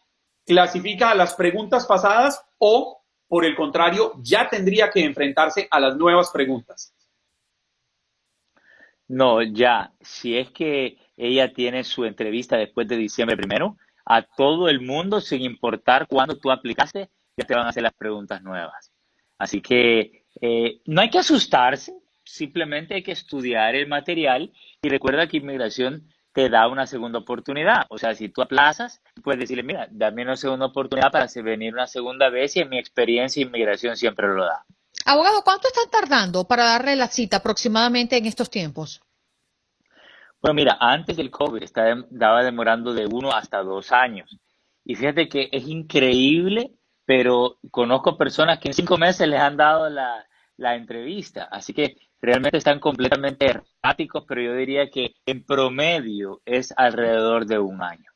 [0.47, 5.95] clasifica a las preguntas pasadas o, por el contrario, ya tendría que enfrentarse a las
[5.95, 6.91] nuevas preguntas.
[9.07, 14.69] No, ya, si es que ella tiene su entrevista después de diciembre primero, a todo
[14.69, 18.91] el mundo, sin importar cuándo tú aplicaste, ya te van a hacer las preguntas nuevas.
[19.37, 25.27] Así que eh, no hay que asustarse, simplemente hay que estudiar el material y recuerda
[25.27, 27.85] que inmigración te da una segunda oportunidad.
[27.89, 31.87] O sea, si tú aplazas, puedes decirle, mira, dame una segunda oportunidad para venir una
[31.87, 34.65] segunda vez y en mi experiencia inmigración siempre lo da.
[35.05, 39.01] Abogado, ¿cuánto están tardando para darle la cita aproximadamente en estos tiempos?
[40.41, 44.37] Bueno, mira, antes del COVID estaba demorando de uno hasta dos años.
[44.83, 46.73] Y fíjate que es increíble,
[47.05, 51.45] pero conozco personas que en cinco meses les han dado la, la entrevista.
[51.49, 51.95] Así que
[52.25, 58.11] realmente están completamente erráticos, pero yo diría que en promedio es alrededor de un año.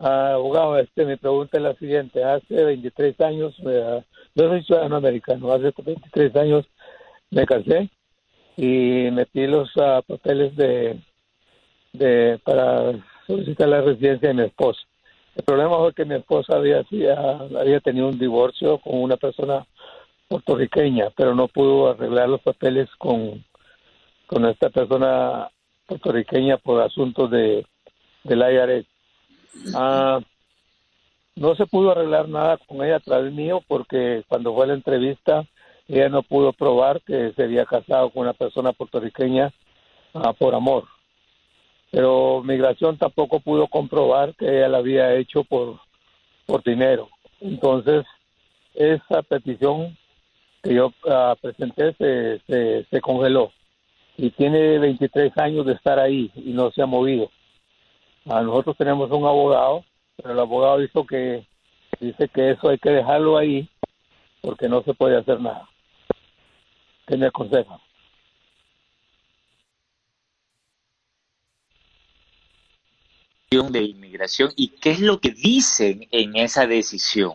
[0.00, 2.24] Ah, abogado, este, mi pregunta es la siguiente.
[2.24, 4.04] Hace 23 años, eh,
[4.34, 6.66] yo soy ciudadano americano, hace 23 años
[7.30, 7.90] me casé
[8.56, 10.98] y metí los uh, papeles de,
[12.44, 12.92] para
[13.26, 14.80] solicitar la residencia de mi esposa.
[15.34, 16.82] El problema fue que mi esposa había,
[17.82, 19.66] tenido un divorcio con una persona
[20.28, 23.44] puertorriqueña, pero no pudo arreglar los papeles con,
[24.26, 25.50] con esta persona
[25.86, 27.66] puertorriqueña por asuntos de
[28.24, 28.86] del IRS.
[29.74, 30.20] Ah,
[31.36, 35.44] no se pudo arreglar nada con ella a través mío porque cuando fue la entrevista
[35.88, 39.52] ella no pudo probar que se había casado con una persona puertorriqueña
[40.14, 40.84] ah, por amor.
[41.90, 45.78] Pero migración tampoco pudo comprobar que ella la había hecho por,
[46.44, 47.08] por dinero.
[47.40, 48.04] Entonces,
[48.74, 49.96] esa petición
[50.62, 53.52] que yo ah, presenté se, se, se congeló
[54.16, 57.30] y tiene 23 años de estar ahí y no se ha movido.
[58.28, 59.84] A nosotros tenemos un abogado,
[60.16, 61.46] pero el abogado dijo que
[62.00, 63.68] dice que eso hay que dejarlo ahí
[64.40, 65.68] porque no se puede hacer nada.
[67.06, 67.80] ¿Qué me aconseja?
[73.70, 77.34] de inmigración y qué es lo que dicen en esa decisión.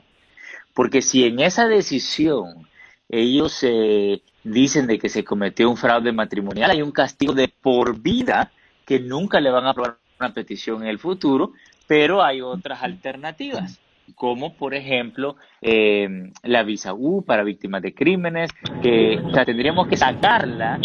[0.73, 2.67] Porque si en esa decisión
[3.09, 7.99] ellos eh, dicen de que se cometió un fraude matrimonial, hay un castigo de por
[7.99, 8.51] vida
[8.85, 11.53] que nunca le van a aprobar una petición en el futuro,
[11.87, 13.79] pero hay otras alternativas
[14.15, 18.51] como por ejemplo eh, la visa U para víctimas de crímenes,
[18.81, 20.79] que tendríamos que sacarla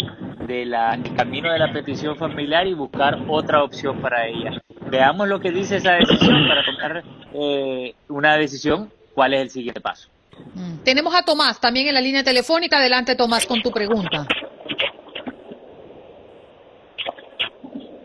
[0.47, 0.73] del
[1.15, 4.61] camino de la petición familiar y buscar otra opción para ella.
[4.89, 7.03] Veamos lo que dice esa decisión para tomar
[7.33, 10.09] eh, una decisión, cuál es el siguiente paso.
[10.53, 10.83] Mm.
[10.83, 12.77] Tenemos a Tomás también en la línea telefónica.
[12.77, 14.25] Adelante, Tomás, con tu pregunta.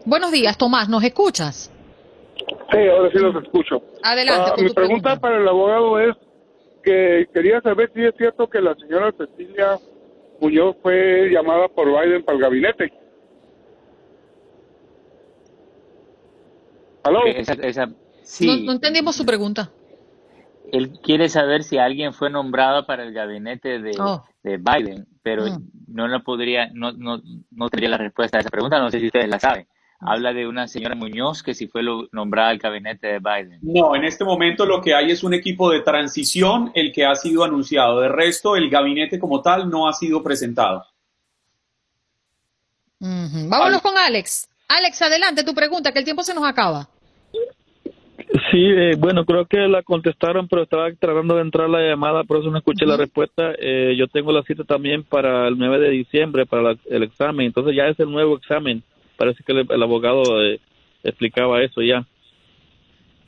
[0.04, 1.70] Buenos días, Tomás, ¿nos escuchas?
[2.72, 3.82] Sí, ahora sí los escucho.
[4.02, 4.50] Adelante.
[4.52, 6.16] Ah, mi pregunta, para el abogado es
[6.82, 9.78] que quería saber si es cierto que la señora Cecilia
[10.40, 12.92] Muñoz fue llamada por Biden para el gabinete.
[17.04, 17.20] ¿Aló?
[18.22, 18.64] sí.
[18.64, 19.70] no entendimos su pregunta
[20.72, 24.24] él quiere saber si alguien fue nombrado para el gabinete de, oh.
[24.42, 25.70] Biden, pero mm.
[25.88, 27.20] no lo podría, no, no,
[27.50, 29.66] no tendría la respuesta a esa pregunta, no sé si ustedes la saben.
[30.04, 33.60] Habla de una señora Muñoz que si fue nombrada al gabinete de Biden.
[33.62, 37.14] No, en este momento lo que hay es un equipo de transición, el que ha
[37.14, 38.00] sido anunciado.
[38.00, 40.84] De resto, el gabinete como tal no ha sido presentado.
[42.98, 44.48] Vámonos con Alex.
[44.68, 46.88] Alex, adelante tu pregunta, que el tiempo se nos acaba.
[48.50, 52.38] Sí, eh, bueno, creo que la contestaron, pero estaba tratando de entrar la llamada, por
[52.38, 53.52] eso no escuché la respuesta.
[53.58, 57.76] Eh, yo tengo la cita también para el 9 de diciembre, para el examen, entonces
[57.76, 58.82] ya es el nuevo examen.
[59.22, 60.60] Parece que el, abogado eh,
[61.04, 62.04] explicaba eso ya.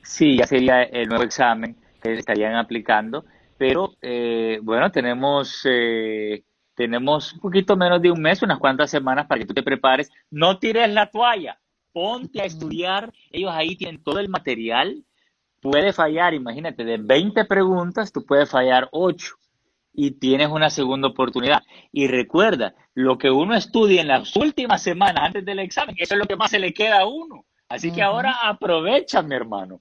[0.02, 3.24] Sí, ya sería el nuevo examen que estarían aplicando,
[3.56, 3.94] pero
[4.62, 5.62] bueno, tenemos
[6.74, 10.10] tenemos un poquito menos de un mes, unas cuantas semanas para que tú te prepares.
[10.32, 11.60] No tires la toalla
[11.94, 15.04] ponte a estudiar, ellos ahí tienen todo el material,
[15.62, 19.36] puede fallar, imagínate, de 20 preguntas, tú puedes fallar 8
[19.94, 21.62] y tienes una segunda oportunidad.
[21.92, 26.18] Y recuerda, lo que uno estudia en las últimas semanas antes del examen, eso es
[26.18, 27.46] lo que más se le queda a uno.
[27.68, 29.80] Así que ahora aprovecha, mi hermano.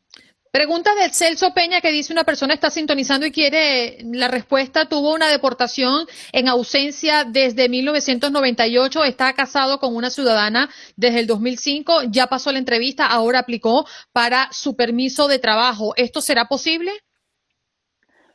[0.52, 4.88] Pregunta del Celso Peña que dice una persona está sintonizando y quiere la respuesta.
[4.88, 9.04] Tuvo una deportación en ausencia desde 1998.
[9.04, 12.04] Está casado con una ciudadana desde el 2005.
[12.12, 13.08] Ya pasó la entrevista.
[13.08, 15.94] Ahora aplicó para su permiso de trabajo.
[15.98, 16.92] ¿Esto será posible?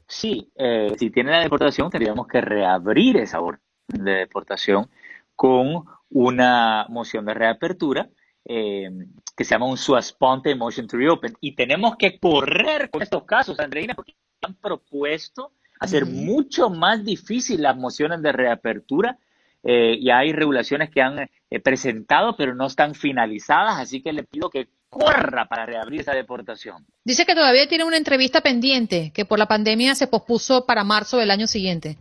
[0.09, 4.90] Sí, eh, si tiene la deportación tendríamos que reabrir esa orden de deportación
[5.36, 8.09] con una moción de reapertura
[8.50, 8.88] eh,
[9.36, 11.36] que se llama un Suasponte Motion to Reopen.
[11.40, 17.62] Y tenemos que correr con estos casos, Andreina, porque han propuesto hacer mucho más difícil
[17.62, 19.18] las mociones de reapertura.
[19.62, 24.24] Eh, y hay regulaciones que han eh, presentado, pero no están finalizadas, así que le
[24.24, 26.86] pido que corra para reabrir esa deportación.
[27.05, 31.18] Dice que todavía tiene una entrevista pendiente, que por la pandemia se pospuso para marzo
[31.18, 31.99] del año siguiente.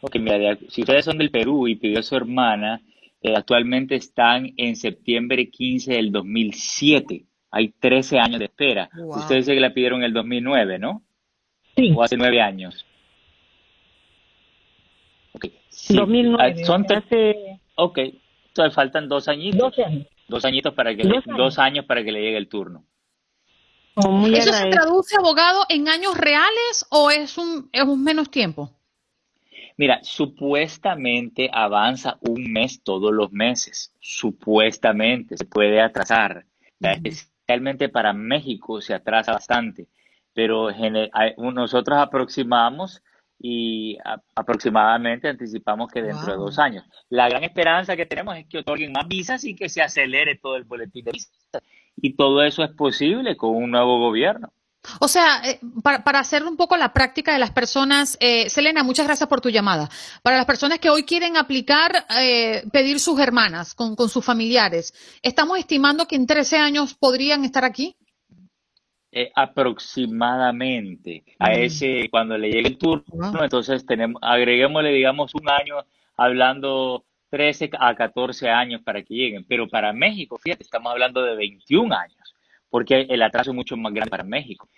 [0.00, 2.80] Ok, mira, si ustedes son del Perú y pidió a su hermana,
[3.20, 7.24] eh, actualmente están en septiembre 15 del 2007.
[7.50, 8.90] Hay 13 años de espera.
[8.96, 11.02] Ustedes dice que la pidieron en el 2009, ¿no?
[11.76, 11.92] Sí.
[11.96, 12.84] O hace nueve años.
[15.32, 15.46] Ok.
[15.88, 16.62] 2009.
[16.62, 17.60] Ah, son hace...
[17.76, 17.98] Ok,
[18.48, 19.76] entonces faltan dos añitos.
[19.76, 20.06] 12 años.
[20.26, 21.36] Dos añitos para que Dos le, años.
[21.38, 22.84] dos años para que le llegue el turno.
[23.94, 28.70] Oh, ¿Eso se traduce, abogado, en años reales o es un, es un menos tiempo?
[29.76, 33.92] Mira, supuestamente avanza un mes todos los meses.
[34.00, 36.44] Supuestamente se puede atrasar.
[37.48, 39.88] Especialmente para México se atrasa bastante.
[40.34, 40.68] Pero
[41.38, 43.02] nosotros aproximamos
[43.40, 43.96] y
[44.34, 46.84] aproximadamente anticipamos que dentro de dos años.
[47.08, 50.56] La gran esperanza que tenemos es que otorguen más visas y que se acelere todo
[50.56, 51.32] el boletín de visas.
[51.96, 54.52] Y todo eso es posible con un nuevo gobierno.
[55.00, 58.82] O sea, eh, para, para hacer un poco la práctica de las personas, eh, Selena,
[58.84, 59.88] muchas gracias por tu llamada.
[60.22, 64.94] Para las personas que hoy quieren aplicar, eh, pedir sus hermanas con, con sus familiares,
[65.22, 67.96] estamos estimando que en 13 años podrían estar aquí.
[69.10, 71.52] Eh, aproximadamente a Mm.
[71.62, 73.42] ese cuando le llegue el turno, Wow.
[73.42, 75.76] entonces tenemos, agreguémosle digamos un año
[76.16, 81.36] hablando 13 a 14 años para que lleguen, pero para México, fíjate, estamos hablando de
[81.36, 82.17] 21 años,
[82.70, 84.68] porque el atraso es mucho más grande para México.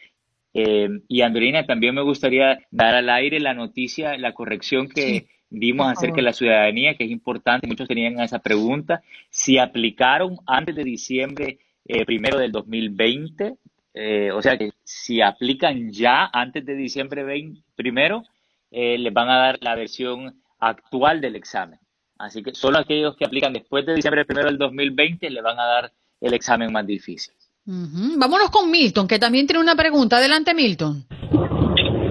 [0.52, 5.86] Eh, y Andrina, también me gustaría dar al aire la noticia, la corrección que dimos
[5.86, 10.74] por acerca de la ciudadanía, que es importante, muchos tenían esa pregunta, si aplicaron antes
[10.74, 13.56] de diciembre eh, primero del 2020,
[13.94, 18.22] eh, o sea que si aplican ya antes de diciembre 20 primero,
[18.70, 21.80] eh, les van a dar la versión actual del examen.
[22.18, 25.64] Así que solo aquellos que aplican después de diciembre primero del 2020 le van a
[25.64, 27.34] dar el examen más difícil.
[27.66, 28.18] Ujú.
[28.18, 30.16] Vámonos con Milton, que también tiene una pregunta.
[30.16, 31.04] Adelante, Milton.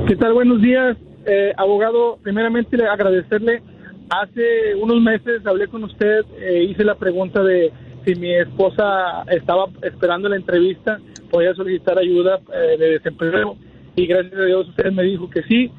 [0.08, 0.34] ¿Qué tal?
[0.34, 2.18] Buenos días, eh, abogado.
[2.22, 3.62] Primeramente, le- agradecerle.
[4.10, 7.72] Hace unos meses hablé con usted, eh, hice la pregunta de
[8.06, 13.56] si mi esposa estaba esperando la entrevista, podía solicitar ayuda eh, de desempleo
[13.96, 15.70] y gracias a Dios usted me dijo que sí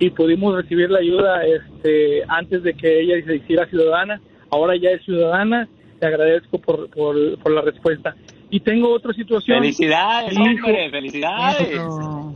[0.00, 4.20] y pudimos recibir la ayuda este, antes de que ella se hiciera ciudadana.
[4.50, 5.68] Ahora ya es ciudadana.
[6.00, 8.16] Le agradezco por, por la respuesta.
[8.50, 9.60] Y tengo otra situación.
[9.60, 11.68] Felicidades, Mi hijo- hombre, felicidades.
[11.70, 12.34] Eso.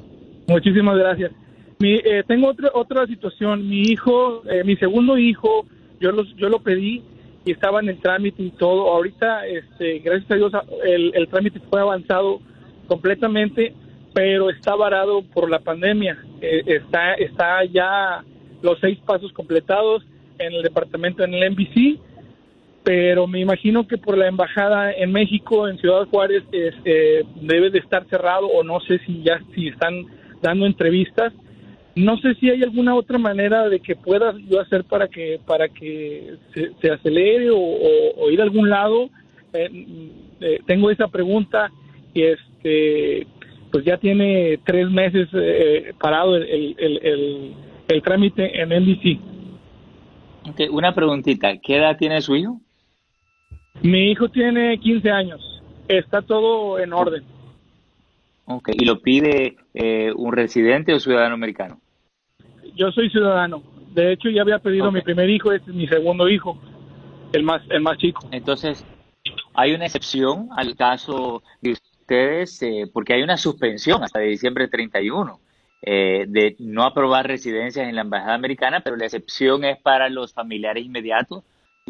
[0.49, 1.33] Muchísimas gracias.
[1.79, 3.69] Mi, eh, tengo otra otra situación.
[3.69, 5.67] Mi hijo, eh, mi segundo hijo,
[6.01, 7.03] yo los, yo lo pedí
[7.45, 8.89] y estaba en el trámite y todo.
[8.93, 10.53] Ahorita, este, gracias a Dios,
[10.85, 12.41] el, el trámite fue avanzado
[12.89, 13.73] completamente,
[14.13, 16.19] pero está varado por la pandemia.
[16.41, 18.23] Eh, está, está ya
[18.63, 20.05] los seis pasos completados
[20.39, 21.99] en el departamento, en el NBC,
[22.91, 27.71] pero me imagino que por la embajada en México, en Ciudad Juárez, es, eh, debe
[27.71, 30.07] de estar cerrado o no sé si ya si están
[30.43, 31.33] dando entrevistas.
[31.95, 35.69] No sé si hay alguna otra manera de que pueda yo hacer para que para
[35.69, 39.09] que se, acelere o, ir a algún lado.
[39.53, 39.69] Eh,
[40.41, 41.71] eh, tengo esa pregunta
[42.13, 43.25] y este
[43.71, 45.29] pues ya tiene tres meses
[46.01, 47.55] parado el, el, el,
[47.87, 49.21] el- trámite en NBC.
[50.49, 52.61] Ok, una preguntita, ¿qué edad tiene su hijo?
[53.83, 55.63] Mi hijo tiene 15 años.
[55.89, 57.25] Está todo en orden.
[58.45, 61.81] Ok, ¿y lo pide eh, un residente o ciudadano americano?
[62.75, 63.63] Yo soy ciudadano.
[63.95, 66.59] De hecho, ya había pedido mi primer hijo, este es mi segundo hijo,
[67.33, 68.29] el más el más chico.
[68.31, 68.85] Entonces,
[69.55, 75.41] hay una excepción al caso de ustedes, eh, porque hay una suspensión hasta diciembre 31
[75.83, 80.33] eh, de no aprobar residencias en la Embajada Americana, pero la excepción es para los
[80.33, 81.45] familiares inmediatos.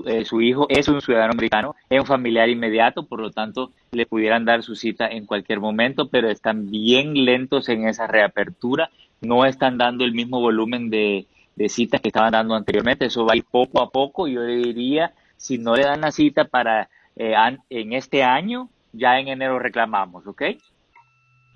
[0.06, 4.06] Eh, su hijo es un ciudadano americano, es un familiar inmediato, por lo tanto, le
[4.06, 8.90] pudieran dar su cita en cualquier momento, pero están bien lentos en esa reapertura,
[9.20, 11.26] no están dando el mismo volumen de,
[11.56, 15.12] de citas que estaban dando anteriormente, eso va a ir poco a poco, yo diría,
[15.36, 19.58] si no le dan la cita para eh, an- en este año, ya en enero
[19.58, 20.42] reclamamos, ¿ok?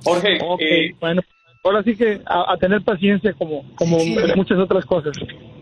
[0.05, 1.23] Jorge, Ok, eh, bueno,
[1.63, 4.15] ahora sí que a, a tener paciencia como como Sí.
[4.37, 5.17] muchas otras cosas.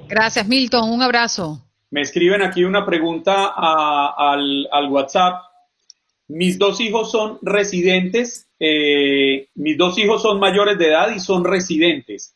[0.09, 0.91] Gracias, Milton.
[0.91, 1.61] Un abrazo.
[1.93, 5.43] Me escriben aquí una pregunta al WhatsApp.
[6.29, 11.45] Mis dos hijos son residentes, eh, mis dos hijos son mayores de edad y son
[11.45, 12.35] residentes.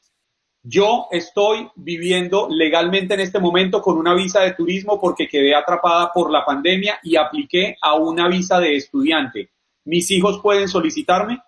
[0.62, 6.10] Yo estoy viviendo legalmente en este momento con una visa de turismo porque quedé atrapada
[6.12, 9.48] por la pandemia y apliqué a una visa de estudiante.
[9.86, 11.40] ¿Mis hijos pueden solicitarme?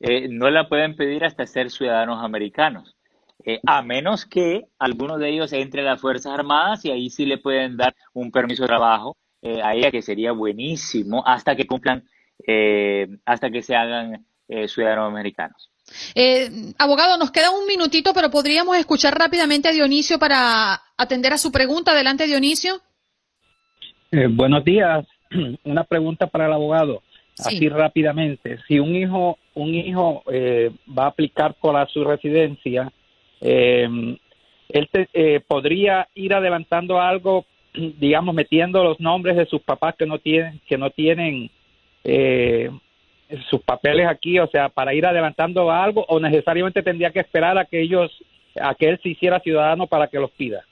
[0.00, 2.96] Eh, no la pueden pedir hasta ser ciudadanos americanos.
[3.44, 7.26] Eh, a menos que alguno de ellos entre a las Fuerzas Armadas y ahí sí
[7.26, 11.66] le pueden dar un permiso de trabajo eh, a ella, que sería buenísimo, hasta que
[11.66, 12.04] cumplan,
[12.46, 14.26] eh, hasta que se hagan
[14.66, 15.70] ciudadanos americanos.
[16.76, 21.52] abogado, nos queda un minutito, pero podríamos escuchar rápidamente a Dionisio para atender a su
[21.52, 21.92] pregunta.
[21.92, 22.80] Adelante, Dionisio.
[24.30, 25.06] buenos días.
[25.64, 27.00] Una pregunta para el abogado
[27.46, 28.58] así rápidamente.
[28.66, 32.92] Si un hijo, un hijo eh, va a aplicar por su residencia,
[33.40, 33.88] eh,
[34.68, 40.18] él eh, podría ir adelantando algo, digamos, metiendo los nombres de sus papás que no
[40.18, 41.50] tienen, que no tienen
[43.48, 47.64] sus papeles aquí, o sea, para ir adelantando algo, o necesariamente tendría que esperar a
[47.64, 48.10] que ellos,
[48.60, 50.64] a que él se hiciera ciudadano para que los pida.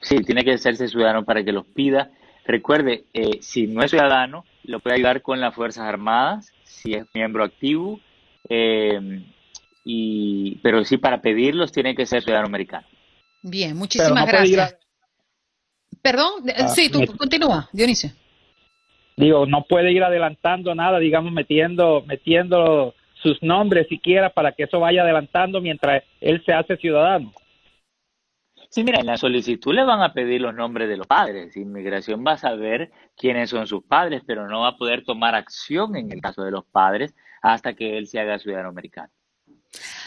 [0.00, 2.10] Sí, tiene que hacerse ciudadano para que los pida.
[2.46, 3.04] Recuerde,
[3.40, 8.00] si no es ciudadano, lo puede ayudar con las Fuerzas Armadas, si es miembro activo,
[8.48, 9.22] eh,
[9.88, 12.84] y, pero sí para pedirlos tiene que ser ciudadano americano.
[13.40, 14.76] Bien, muchísimas gracias.
[16.02, 18.10] Perdón, ah, sí, tú continúa, Dionisio.
[19.16, 24.80] Digo, no puede ir adelantando nada, digamos, metiendo, metiendo sus nombres siquiera para que eso
[24.80, 27.32] vaya adelantando mientras él se hace ciudadano.
[28.68, 31.56] Sí, mira, en la solicitud le van a pedir los nombres de los padres.
[31.56, 35.94] Inmigración va a saber quiénes son sus padres, pero no va a poder tomar acción
[35.94, 39.12] en el caso de los padres hasta que él se haga ciudadano americano.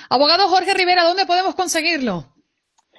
[0.10, 2.26] Abogado Jorge Rivera, ¿dónde podemos conseguirlo?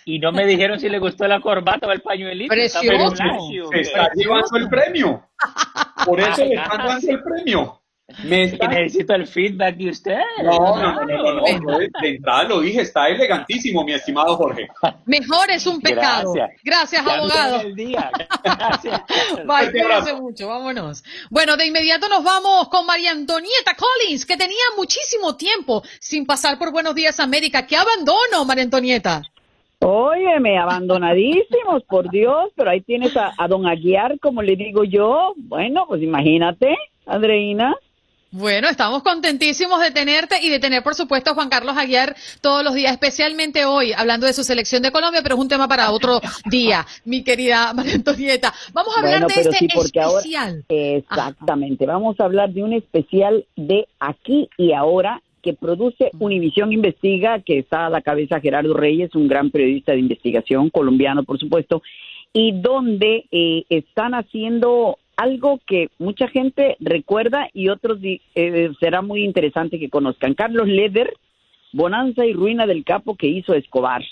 [0.05, 2.53] Y no me dijeron si le gustó la corbata o el pañuelito.
[2.53, 3.15] Precioso.
[3.71, 5.27] Se está llevando el premio.
[6.05, 7.82] Por eso le están dando el premio.
[8.25, 10.19] Me necesito el feedback de usted.
[10.43, 14.67] No, no, no, no, De entrada lo dije, está elegantísimo, mi estimado Jorge.
[15.05, 16.33] Mejor es un pecado.
[16.33, 17.61] Gracias, Gracias abogado.
[17.61, 18.11] El día.
[18.43, 19.01] Gracias.
[19.45, 21.03] Bye, mucho, vámonos.
[21.29, 26.59] Bueno, de inmediato nos vamos con María Antonieta Collins, que tenía muchísimo tiempo sin pasar
[26.59, 27.65] por Buenos Días América.
[27.65, 29.21] ¡Qué abandono, María Antonieta!
[29.79, 35.33] Óyeme, abandonadísimos, por Dios, pero ahí tienes a, don Aguiar, como le digo yo.
[35.37, 36.75] Bueno, pues imagínate,
[37.05, 37.75] Andreina.
[38.35, 42.63] Bueno, estamos contentísimos de tenerte y de tener, por supuesto, a Juan Carlos Aguiar todos
[42.63, 45.91] los días, especialmente hoy, hablando de su selección de Colombia, pero es un tema para
[45.91, 46.19] otro
[46.49, 48.51] día, mi querida María Antonieta.
[48.73, 50.65] Vamos a hablar de este especial.
[50.67, 57.39] exactamente, vamos a hablar de un especial de aquí y ahora que produce Univisión Investiga,
[57.41, 61.83] que está a la cabeza Gerardo Reyes, un gran periodista de investigación colombiano, por supuesto,
[62.33, 69.23] y donde eh, están haciendo algo que mucha gente recuerda y otros eh, será muy
[69.23, 70.33] interesante que conozcan.
[70.33, 71.13] Carlos Leder,
[71.71, 74.03] Bonanza y Ruina del Capo que hizo Escobar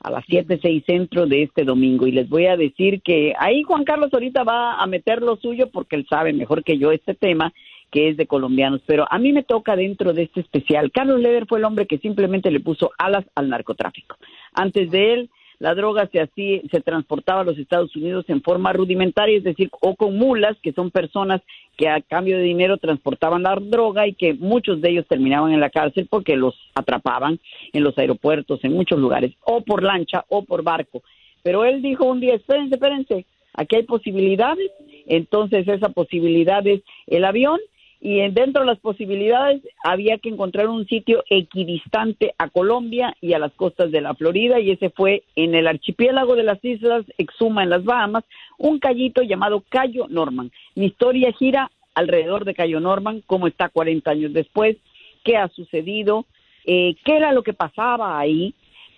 [0.00, 2.06] a las 7, 6 centro de este domingo.
[2.06, 5.70] Y les voy a decir que ahí Juan Carlos ahorita va a meter lo suyo
[5.70, 7.52] porque él sabe mejor que yo este tema
[7.90, 10.90] que es de colombianos, pero a mí me toca dentro de este especial.
[10.90, 14.16] Carlos Leder fue el hombre que simplemente le puso alas al narcotráfico.
[14.54, 15.30] Antes de él,
[15.62, 19.70] la droga se, así, se transportaba a los Estados Unidos en forma rudimentaria, es decir,
[19.80, 21.40] o con mulas, que son personas
[21.76, 25.60] que a cambio de dinero transportaban la droga y que muchos de ellos terminaban en
[25.60, 27.38] la cárcel porque los atrapaban
[27.72, 31.04] en los aeropuertos, en muchos lugares, o por lancha o por barco.
[31.44, 34.68] Pero él dijo un día, espérense, espérense, aquí hay posibilidades,
[35.06, 37.60] entonces esa posibilidad es el avión
[38.04, 43.38] y dentro de las posibilidades había que encontrar un sitio equidistante a Colombia y a
[43.38, 47.62] las costas de la Florida y ese fue en el archipiélago de las islas Exuma
[47.62, 48.24] en las Bahamas,
[48.58, 50.50] un callito llamado Cayo Norman.
[50.74, 54.78] Mi historia gira alrededor de Cayo Norman, cómo está 40 años después,
[55.22, 56.26] qué ha sucedido,
[56.64, 58.52] eh, qué era lo que pasaba ahí,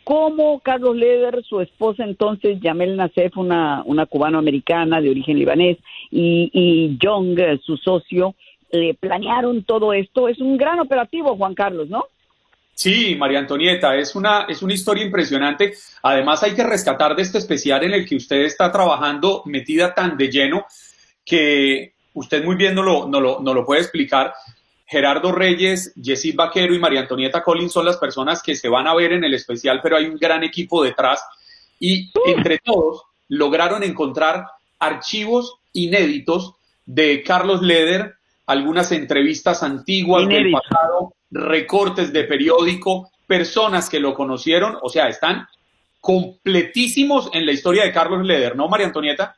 [0.04, 5.76] cómo Carlos Leder, su esposa entonces, Yamel Nassef, una, una cubano-americana de origen libanés,
[6.10, 8.34] y, y Young, su socio,
[8.74, 10.28] eh, planearon todo esto.
[10.28, 12.06] Es un gran operativo, Juan Carlos, ¿no?
[12.74, 15.74] Sí, María Antonieta, es una, es una historia impresionante.
[16.02, 20.16] Además, hay que rescatar de este especial en el que usted está trabajando metida tan
[20.16, 20.66] de lleno
[21.24, 24.34] que usted muy bien no lo, no lo, no lo puede explicar.
[24.86, 28.94] Gerardo Reyes, Jessit Vaquero y María Antonieta Collins son las personas que se van a
[28.94, 31.24] ver en el especial, pero hay un gran equipo detrás
[31.78, 34.46] y entre todos lograron encontrar
[34.78, 36.54] archivos inéditos
[36.86, 38.14] de Carlos Leder,
[38.46, 45.46] algunas entrevistas antiguas del pasado, recortes de periódico, personas que lo conocieron, o sea, están
[46.00, 49.36] completísimos en la historia de Carlos Leder, ¿no, María Antonieta?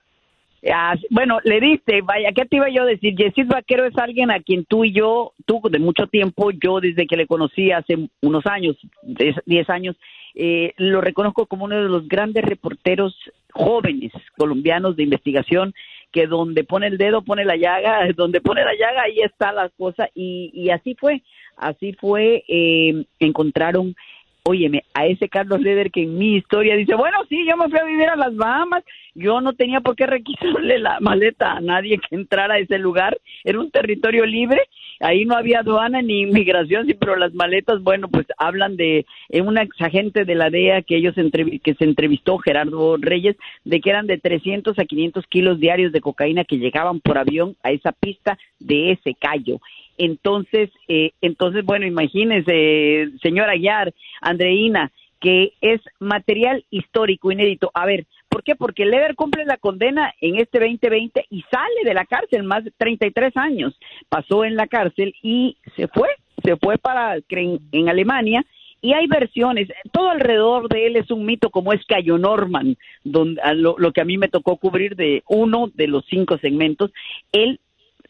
[0.73, 3.15] Ah, bueno, le diste, vaya, ¿qué te iba yo a decir?
[3.15, 7.07] Yesid Vaquero es alguien a quien tú y yo, tú de mucho tiempo, yo desde
[7.07, 9.97] que le conocí hace unos años, 10 años,
[10.35, 13.17] eh, lo reconozco como uno de los grandes reporteros
[13.53, 15.73] jóvenes colombianos de investigación
[16.17, 19.69] que donde pone el dedo pone la llaga, donde pone la llaga ahí está la
[19.69, 20.09] cosa.
[20.15, 21.23] Y, y así fue,
[21.59, 23.95] así fue, eh, encontraron
[24.47, 27.79] óyeme, a ese Carlos Leder que en mi historia dice, bueno, sí, yo me fui
[27.79, 28.85] a vivir a las Bahamas,
[29.15, 33.19] yo no tenía por qué requisarle la maleta a nadie que entrara a ese lugar,
[33.43, 34.61] era un territorio libre,
[35.01, 39.59] ahí no había aduana ni inmigración, sí, pero las maletas, bueno, pues hablan de un
[39.59, 44.07] ex agente de la DEA que ellos que se entrevistó, Gerardo Reyes, de que eran
[44.07, 48.39] de 300 a 500 kilos diarios de cocaína que llegaban por avión a esa pista
[48.61, 49.61] de ese callo.
[49.99, 57.71] Entonces, eh, entonces, bueno, imagínense, señora Aguiar, Andreina, que es material histórico inédito.
[57.75, 58.55] A ver, ¿por qué?
[58.55, 62.73] Porque Leder cumple la condena en este 2020 y sale de la cárcel más de
[62.77, 63.79] 33 años.
[64.09, 66.09] Pasó en la cárcel y se fue,
[66.45, 68.45] se fue para en, en Alemania
[68.83, 73.41] y hay versiones, todo alrededor de él es un mito como es Cayo Norman, donde,
[73.55, 76.93] lo, lo, que a mí me tocó cubrir de uno de los cinco segmentos,
[77.33, 77.59] él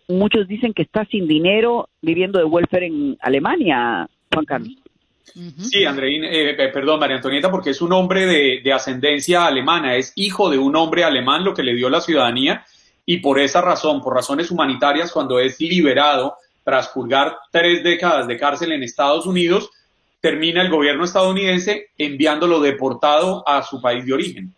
[0.09, 4.73] muchos dicen que está sin dinero viviendo de welfare en Alemania, Juan Carlos.
[5.59, 10.13] Sí, Andreín, eh, perdón, María Antonieta, porque es un hombre de, de, ascendencia alemana, es
[10.15, 12.65] hijo de un hombre alemán, lo que le dio la ciudadanía,
[13.05, 18.39] y por esa razón, por razones humanitarias, cuando es liberado tras purgar tres décadas de
[18.39, 19.71] cárcel en Estados Unidos,
[20.21, 24.55] termina el gobierno estadounidense enviándolo deportado a su país de origen.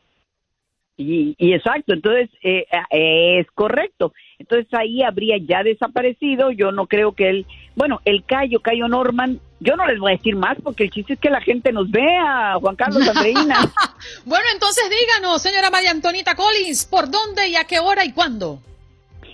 [1.00, 4.12] Y, y exacto, entonces eh, es correcto.
[4.40, 6.50] Entonces ahí habría ya desaparecido.
[6.50, 7.46] Yo no creo que él,
[7.76, 11.12] bueno, el Cayo, Cayo Norman, yo no les voy a decir más porque el chiste
[11.12, 13.60] es que la gente nos vea, Juan Carlos Andreina.
[14.24, 18.60] bueno, entonces díganos, señora María Antonita Collins, ¿por dónde y a qué hora y cuándo?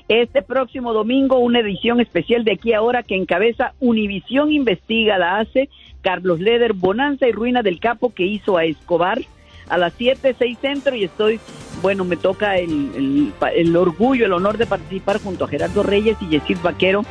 [0.06, 5.70] Este próximo domingo, una edición especial de aquí ahora que encabeza Univisión Investiga, la hace
[6.02, 9.22] Carlos Leder, Bonanza y Ruina del Capo que hizo a Escobar
[9.68, 11.40] a las 7, 6 centro y estoy,
[11.82, 16.28] bueno, me toca el, el, orgullo, el honor de participar junto a Gerardo Reyes y
[16.28, 17.04] Yesid Vaquero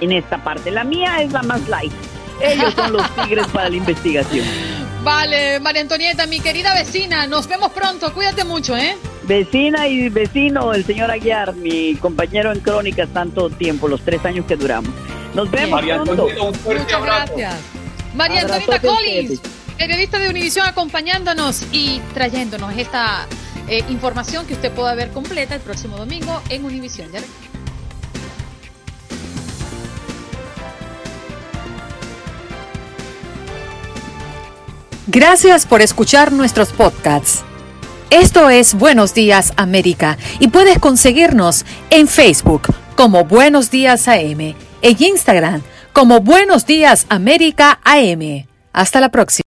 [0.00, 0.70] en esta parte.
[0.70, 1.92] La mía es la más light.
[2.40, 4.46] Ellos son los tigres para la investigación.
[5.04, 8.96] Vale, María Antonieta, mi querida vecina, nos vemos pronto, cuídate mucho, ¿eh?
[9.24, 14.46] Vecina y vecino, el señor Aguiar, mi compañero en Crónicas tanto tiempo, los tres años
[14.46, 14.92] que duramos.
[15.34, 16.28] Nos vemos María pronto.
[16.64, 17.54] Muchas gracias.
[18.14, 19.40] María Antonieta Collins
[19.76, 23.26] periodista de Univisión acompañándonos y trayéndonos esta
[23.68, 27.10] eh, información que usted pueda ver completa el próximo domingo en Univisión.
[35.06, 37.42] Gracias por escuchar nuestros podcasts.
[38.10, 42.62] Esto es Buenos Días América y puedes conseguirnos en Facebook
[42.94, 45.62] como Buenos Días AM, en Instagram
[45.92, 48.46] como Buenos Días América AM.
[48.72, 49.40] Hasta la próxima.